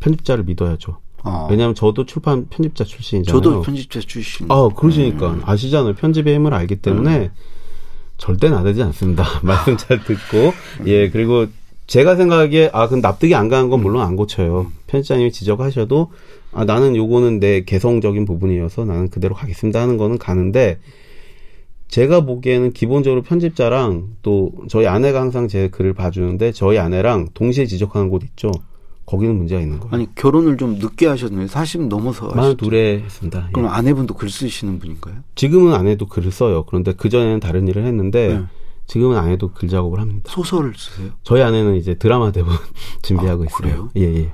편집자를 0.00 0.44
믿어야죠. 0.44 0.98
아. 1.22 1.48
왜냐하면 1.50 1.74
저도 1.74 2.06
출판 2.06 2.46
편집자 2.48 2.84
출신이잖아요. 2.84 3.42
저도 3.42 3.62
편집자 3.62 4.00
출신. 4.00 4.46
아 4.50 4.68
그러시니까 4.76 5.30
음. 5.30 5.42
아시잖아요. 5.44 5.94
편집의 5.94 6.34
힘을 6.34 6.54
알기 6.54 6.76
때문에 6.76 7.30
절대 8.18 8.50
나대지 8.50 8.82
않습니다. 8.82 9.24
말씀 9.42 9.76
잘 9.76 10.04
듣고 10.04 10.52
예 10.86 11.08
그리고 11.08 11.46
제가 11.86 12.16
생각하기에 12.16 12.70
아 12.72 12.86
그럼 12.86 13.00
납득이 13.00 13.34
안 13.34 13.48
가는 13.48 13.70
건 13.70 13.80
물론 13.80 14.02
안 14.02 14.14
고쳐요. 14.14 14.70
편집자님이 14.86 15.32
지적하셔도 15.32 16.12
아 16.52 16.64
나는 16.66 16.96
요거는 16.96 17.40
내 17.40 17.64
개성적인 17.64 18.26
부분이어서 18.26 18.84
나는 18.84 19.08
그대로 19.08 19.34
가겠습니다 19.34 19.80
하는 19.80 19.96
거는 19.96 20.18
가는데 20.18 20.78
제가 21.90 22.24
보기에는 22.24 22.72
기본적으로 22.72 23.22
편집자랑 23.22 24.16
또 24.22 24.52
저희 24.68 24.86
아내가 24.86 25.20
항상 25.20 25.48
제 25.48 25.68
글을 25.68 25.92
봐주는데 25.92 26.52
저희 26.52 26.78
아내랑 26.78 27.28
동시에 27.34 27.66
지적하는 27.66 28.08
곳 28.08 28.22
있죠. 28.22 28.50
거기는 29.06 29.36
문제가 29.36 29.60
있는 29.60 29.80
거예요. 29.80 29.92
아니 29.92 30.14
결혼을 30.14 30.56
좀 30.56 30.78
늦게 30.78 31.06
하셨네요. 31.08 31.48
40 31.48 31.88
넘어서 31.88 32.28
만. 32.28 32.56
둘에 32.56 33.00
했습니다. 33.00 33.46
예. 33.48 33.52
그럼 33.52 33.68
아내분도 33.68 34.14
글 34.14 34.30
쓰시는 34.30 34.78
분인가요? 34.78 35.16
지금은 35.34 35.74
아내도 35.74 36.06
글을 36.06 36.30
써요. 36.30 36.64
그런데 36.66 36.92
그 36.92 37.08
전에는 37.08 37.40
다른 37.40 37.66
일을 37.66 37.84
했는데 37.84 38.34
네. 38.38 38.44
지금은 38.86 39.16
아내도 39.18 39.50
글 39.52 39.68
작업을 39.68 39.98
합니다. 39.98 40.32
소설을 40.32 40.74
쓰세요? 40.76 41.10
저희 41.24 41.42
아내는 41.42 41.74
이제 41.74 41.94
드라마 41.94 42.30
대본 42.30 42.54
준비하고 43.02 43.42
아, 43.42 43.46
있어요. 43.46 43.56
그래요? 43.56 43.90
예, 43.96 44.20
예. 44.22 44.32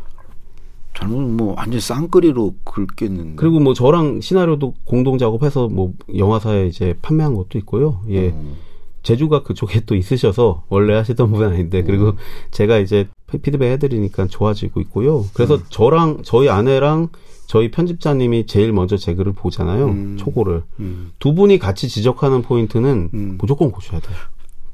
잘못 0.97 1.21
뭐 1.21 1.55
완전 1.57 1.79
쌍끌이로 1.79 2.55
긁겠는데. 2.65 3.37
그리고 3.37 3.61
뭐 3.61 3.75
저랑 3.75 4.21
시나리오도 4.21 4.75
공동 4.85 5.19
작업해서 5.19 5.69
뭐 5.69 5.93
영화사에 6.17 6.67
이제 6.67 6.95
판매한 7.03 7.35
것도 7.35 7.59
있고요. 7.59 8.01
예. 8.09 8.31
어. 8.31 8.55
제주가 9.03 9.45
그쪽에 9.45 9.83
또 9.87 9.95
있으셔서 9.95 10.65
원래 10.69 10.95
하시던 10.95 11.31
분은 11.31 11.53
아닌데 11.53 11.85
그리고 11.85 12.07
음. 12.09 12.17
제가 12.51 12.79
이제 12.79 13.09
피드백 13.31 13.71
해드리니까 13.73 14.27
좋아지고 14.27 14.81
있고요. 14.81 15.25
그래서 15.33 15.57
음. 15.57 15.61
저랑 15.69 16.23
저희 16.25 16.49
아내랑 16.49 17.11
저희 17.47 17.71
편집자님이 17.71 18.47
제일 18.47 18.73
먼저 18.73 18.97
제 18.97 19.15
글을 19.15 19.33
보잖아요. 19.33 19.87
음. 19.87 20.17
초고를 20.19 20.65
음. 20.81 21.13
두 21.21 21.35
분이 21.35 21.61
같이 21.61 21.89
지적하는 21.89 22.43
포인트는 22.43 23.11
음. 23.15 23.39
무조건 23.39 23.71
고쳐야 23.71 24.01
돼요. 24.01 24.17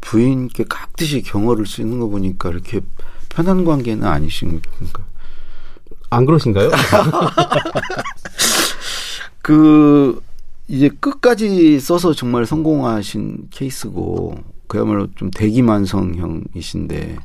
부인께 0.00 0.64
각듯이 0.68 1.20
경어를 1.22 1.66
쓰는 1.66 2.00
거 2.00 2.08
보니까 2.08 2.48
이렇게 2.48 2.80
편한 3.28 3.64
관계는 3.66 4.06
아니신가? 4.06 4.62
안 6.12 6.26
그러신가요? 6.26 6.70
그 9.40 10.20
이제 10.68 10.90
끝까지 11.00 11.80
써서 11.80 12.12
정말 12.12 12.44
성공하신 12.44 13.48
케이스고 13.50 14.36
그야말로 14.66 15.08
좀 15.14 15.30
대기만성형이신데 15.30 17.16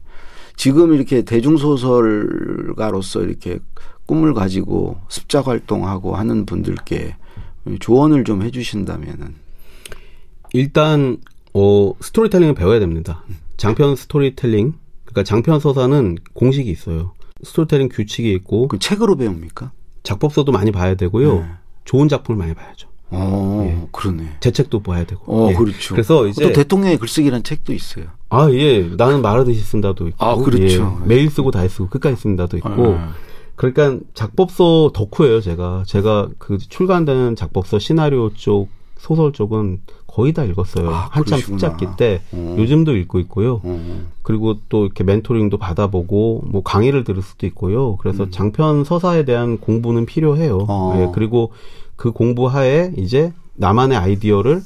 지금 0.55 0.93
이렇게 0.93 1.23
대중소설가로서 1.23 3.23
이렇게 3.23 3.59
꿈을 4.05 4.33
가지고 4.33 4.97
습작 5.09 5.47
활동하고 5.47 6.15
하는 6.15 6.45
분들께 6.45 7.17
조언을 7.81 8.23
좀 8.23 8.41
해주신다면은 8.41 9.35
일단 10.53 11.17
어 11.53 11.91
스토리텔링을 11.99 12.53
배워야 12.53 12.79
됩니다. 12.79 13.25
장편 13.57 13.97
스토리텔링 13.97 14.75
그러니까 15.03 15.23
장편 15.23 15.59
서사는 15.59 16.19
공식이 16.33 16.71
있어요. 16.71 17.16
스토리텔링 17.43 17.89
규칙이 17.89 18.31
있고 18.33 18.67
그 18.67 18.79
책으로 18.79 19.15
배웁니까? 19.15 19.71
작법서도 20.03 20.51
많이 20.51 20.71
봐야 20.71 20.95
되고요. 20.95 21.39
네. 21.39 21.45
좋은 21.85 22.07
작품을 22.07 22.37
많이 22.37 22.53
봐야죠. 22.53 22.87
어, 23.09 23.87
그러네. 23.91 24.37
제 24.41 24.51
책도 24.51 24.81
봐야 24.83 25.05
되고. 25.05 25.21
어, 25.27 25.49
예. 25.49 25.53
그렇죠. 25.53 25.93
그래서 25.93 26.27
이제 26.27 26.47
또 26.47 26.53
대통령의 26.53 26.97
글쓰기란 26.97 27.43
책도 27.43 27.73
있어요. 27.73 28.05
아 28.29 28.49
예, 28.51 28.81
나는 28.81 29.21
말하듯이 29.21 29.61
쓴다도 29.61 30.07
있고, 30.09 30.25
아, 30.25 30.35
그렇죠. 30.35 30.99
예, 31.03 31.07
매일 31.07 31.29
쓰고 31.29 31.51
다 31.51 31.65
쓰고 31.67 31.87
끝까지 31.89 32.17
쓴다도 32.17 32.57
있고. 32.57 32.95
아, 32.97 33.13
그러니까 33.55 33.97
작법서 34.13 34.91
덕후예요, 34.93 35.41
제가. 35.41 35.83
제가 35.87 36.29
그 36.37 36.57
출간되는 36.57 37.35
작법서 37.35 37.79
시나리오 37.79 38.31
쪽, 38.33 38.69
소설 38.97 39.31
쪽은 39.31 39.81
거의 40.07 40.33
다 40.33 40.43
읽었어요. 40.43 40.89
아, 40.89 41.09
한참. 41.11 41.39
습작기 41.39 41.85
때 41.97 42.21
어. 42.31 42.55
요즘도 42.57 42.95
읽고 42.97 43.19
있고요. 43.19 43.61
어. 43.63 44.05
그리고 44.23 44.57
또 44.69 44.85
이렇게 44.85 45.03
멘토링도 45.03 45.57
받아보고 45.57 46.43
뭐 46.47 46.63
강의를 46.63 47.03
들을 47.03 47.21
수도 47.21 47.45
있고요. 47.47 47.97
그래서 47.97 48.29
장편 48.29 48.83
서사에 48.83 49.25
대한 49.25 49.57
공부는 49.59 50.05
필요해요. 50.05 50.57
음. 50.57 50.65
어. 50.67 50.93
예, 50.97 51.11
그리고 51.13 51.51
그 51.95 52.11
공부 52.11 52.47
하에 52.47 52.91
이제 52.97 53.31
나만의 53.55 53.97
아이디어를 53.97 54.61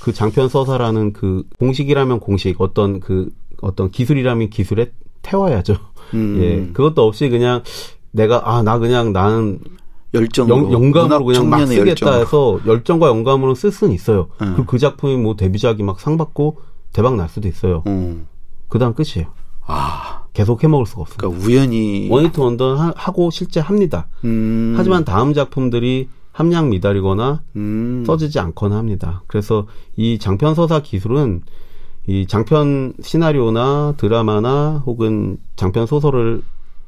그 0.00 0.12
장편 0.12 0.48
서사라는 0.48 1.12
그 1.12 1.44
공식이라면 1.58 2.20
공식 2.20 2.60
어떤 2.60 3.00
그 3.00 3.30
어떤 3.60 3.90
기술이라면 3.90 4.50
기술에 4.50 4.92
태워야죠. 5.22 5.74
음. 6.14 6.38
예, 6.40 6.72
그것도 6.72 7.02
없이 7.06 7.28
그냥 7.28 7.62
내가 8.12 8.42
아 8.50 8.62
나 8.62 8.78
그냥 8.78 9.12
나는 9.12 9.58
열정 10.14 10.48
영, 10.48 10.72
영감으로 10.72 11.24
그냥 11.24 11.48
막 11.50 11.66
쓰겠다 11.66 11.88
열정. 11.90 12.14
해서 12.14 12.60
열정과 12.66 13.08
영감으로 13.08 13.54
쓸 13.54 13.70
수는 13.72 13.92
있어요. 13.94 14.28
음. 14.42 14.54
그, 14.56 14.64
그 14.64 14.78
작품이 14.78 15.16
뭐 15.16 15.34
데뷔작이 15.36 15.82
막 15.82 16.00
상 16.00 16.16
받고 16.16 16.58
대박 16.92 17.16
날 17.16 17.28
수도 17.28 17.48
있어요. 17.48 17.82
음. 17.86 18.26
그 18.68 18.78
다음 18.78 18.94
끝이에요. 18.94 19.28
아, 19.66 20.22
계속 20.32 20.62
해먹을 20.62 20.86
수가 20.86 21.02
없어요. 21.02 21.16
그러니까 21.18 21.44
우연히 21.44 22.08
원히트 22.10 22.40
원더 22.40 22.76
하- 22.76 22.92
하고 22.96 23.30
실제 23.30 23.60
합니다. 23.60 24.06
음. 24.24 24.74
하지만 24.76 25.04
다음 25.04 25.34
작품들이 25.34 26.08
함량 26.32 26.70
미달이거나 26.70 27.42
음. 27.56 28.04
써지지 28.06 28.38
않거나 28.38 28.76
합니다. 28.76 29.22
그래서 29.26 29.66
이 29.96 30.18
장편 30.18 30.54
서사 30.54 30.80
기술은 30.80 31.42
이 32.06 32.26
장편 32.28 32.92
시나리오나 33.02 33.94
드라마나 33.96 34.82
혹은 34.86 35.38
장편 35.56 35.86
소설을 35.86 36.42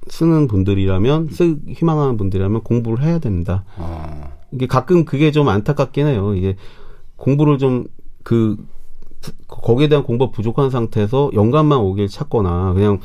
쓰는 0.09 0.49
분들이라면 0.49 1.29
쓰 1.31 1.59
희망하는 1.69 2.17
분들이라면 2.17 2.63
공부를 2.63 3.05
해야 3.05 3.19
됩니다. 3.19 3.65
어. 3.77 4.33
이게 4.53 4.67
가끔 4.67 5.05
그게 5.05 5.31
좀 5.31 5.49
안타깝긴 5.49 6.07
해요. 6.07 6.35
이게 6.35 6.57
공부를 7.17 7.59
좀그 7.59 8.57
거기에 9.47 9.89
대한 9.89 10.05
공부가 10.05 10.31
부족한 10.31 10.71
상태에서 10.71 11.31
영감만 11.35 11.79
오길 11.79 12.09
찾거나 12.09 12.73
그냥 12.75 13.01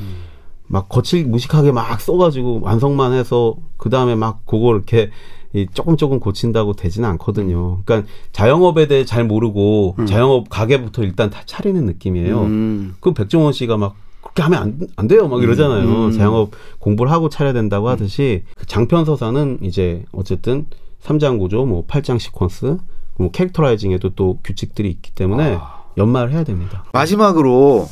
막 0.66 0.88
거칠 0.88 1.26
무식하게 1.26 1.72
막 1.72 2.00
써가지고 2.00 2.60
완성만 2.62 3.12
해서 3.12 3.56
그 3.76 3.90
다음에 3.90 4.14
막 4.14 4.46
그걸 4.46 4.76
이렇게 4.76 5.10
이 5.52 5.66
조금 5.72 5.96
조금 5.96 6.18
고친다고 6.18 6.72
되지는 6.72 7.08
않거든요. 7.10 7.82
그러니까 7.84 8.10
자영업에 8.32 8.88
대해 8.88 9.04
잘 9.04 9.24
모르고 9.24 9.96
자영업 10.06 10.48
가게부터 10.48 11.04
일단 11.04 11.30
다 11.30 11.42
차리는 11.46 11.84
느낌이에요. 11.86 12.40
음. 12.42 12.96
그 13.00 13.12
백종원 13.12 13.52
씨가 13.52 13.76
막 13.76 13.94
그렇게 14.24 14.42
하면 14.42 14.62
안, 14.62 14.88
안 14.96 15.06
돼요. 15.06 15.28
막 15.28 15.42
이러잖아요. 15.42 16.06
음. 16.06 16.12
자영업 16.12 16.52
공부를 16.80 17.12
하고 17.12 17.28
차려야 17.28 17.52
된다고 17.52 17.88
하듯이 17.88 18.42
그 18.56 18.66
장편 18.66 19.04
서사는 19.04 19.58
이제 19.62 20.04
어쨌든 20.12 20.66
3장 21.04 21.38
구조, 21.38 21.66
뭐 21.66 21.86
8장 21.86 22.18
시퀀스, 22.18 22.80
뭐 23.18 23.30
캐릭터라이징에도 23.30 24.10
또 24.10 24.38
규칙들이 24.42 24.90
있기 24.90 25.12
때문에 25.12 25.58
아. 25.60 25.84
연말을 25.96 26.32
해야 26.32 26.42
됩니다. 26.42 26.84
마지막으로 26.92 27.86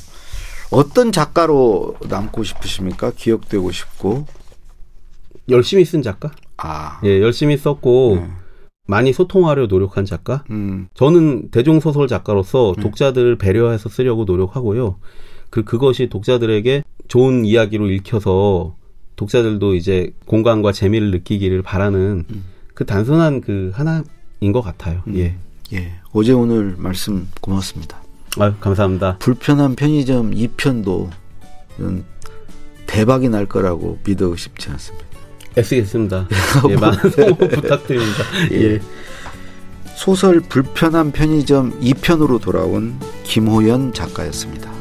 어떤 0.71 1.13
작가로 1.13 1.97
남고 2.09 2.43
싶으십니까? 2.43 3.13
기억되고 3.15 3.71
싶고. 3.71 4.27
열심히 5.51 5.85
쓴 5.85 6.03
작가? 6.03 6.31
아. 6.57 6.99
예, 7.05 7.21
열심히 7.21 7.57
썼고 7.59 8.17
네. 8.21 8.29
많이 8.87 9.13
소통하려 9.13 9.67
노력한 9.67 10.07
작가? 10.07 10.45
음. 10.51 10.89
저는 10.95 11.51
대중소설 11.51 12.09
작가로서 12.09 12.73
네. 12.77 12.83
독자들을 12.83 13.37
배려해서 13.39 13.89
쓰려고 13.89 14.25
노력하고요. 14.25 14.97
그, 15.53 15.65
그것이 15.65 16.09
독자들에게 16.09 16.83
좋은 17.09 17.45
이야기로 17.45 17.91
읽혀서 17.91 18.75
독자들도 19.17 19.75
이제 19.75 20.15
공감과 20.25 20.73
재미를 20.73 21.11
느끼기를 21.11 21.61
바라는 21.61 22.25
음. 22.29 22.45
그 22.73 22.87
단순한 22.87 23.43
그 23.43 23.71
하나인 23.75 24.53
것 24.53 24.63
같아요. 24.63 25.03
예. 25.15 25.37
예. 25.75 25.93
어제 26.13 26.33
오늘 26.33 26.75
말씀 26.79 27.29
고맙습니다. 27.43 27.99
아유, 28.39 28.55
감사합니다. 28.61 29.19
불편한 29.19 29.77
편의점 29.77 30.31
2편도 30.31 31.11
대박이 32.87 33.29
날 33.29 33.45
거라고 33.45 33.99
믿어 34.07 34.35
싶지 34.35 34.71
않습니다. 34.71 35.07
애쓰겠습니다. 35.59 36.29
예, 36.71 36.77
많은 36.77 37.11
성원 37.11 37.37
부탁드립니다. 37.37 38.25
예. 38.53 38.81
소설 39.97 40.41
불편한 40.41 41.13
편의점 41.13 41.79
2편으로 41.79 42.41
돌아온 42.41 42.99
김호연 43.25 43.93
작가였습니다. 43.93 44.72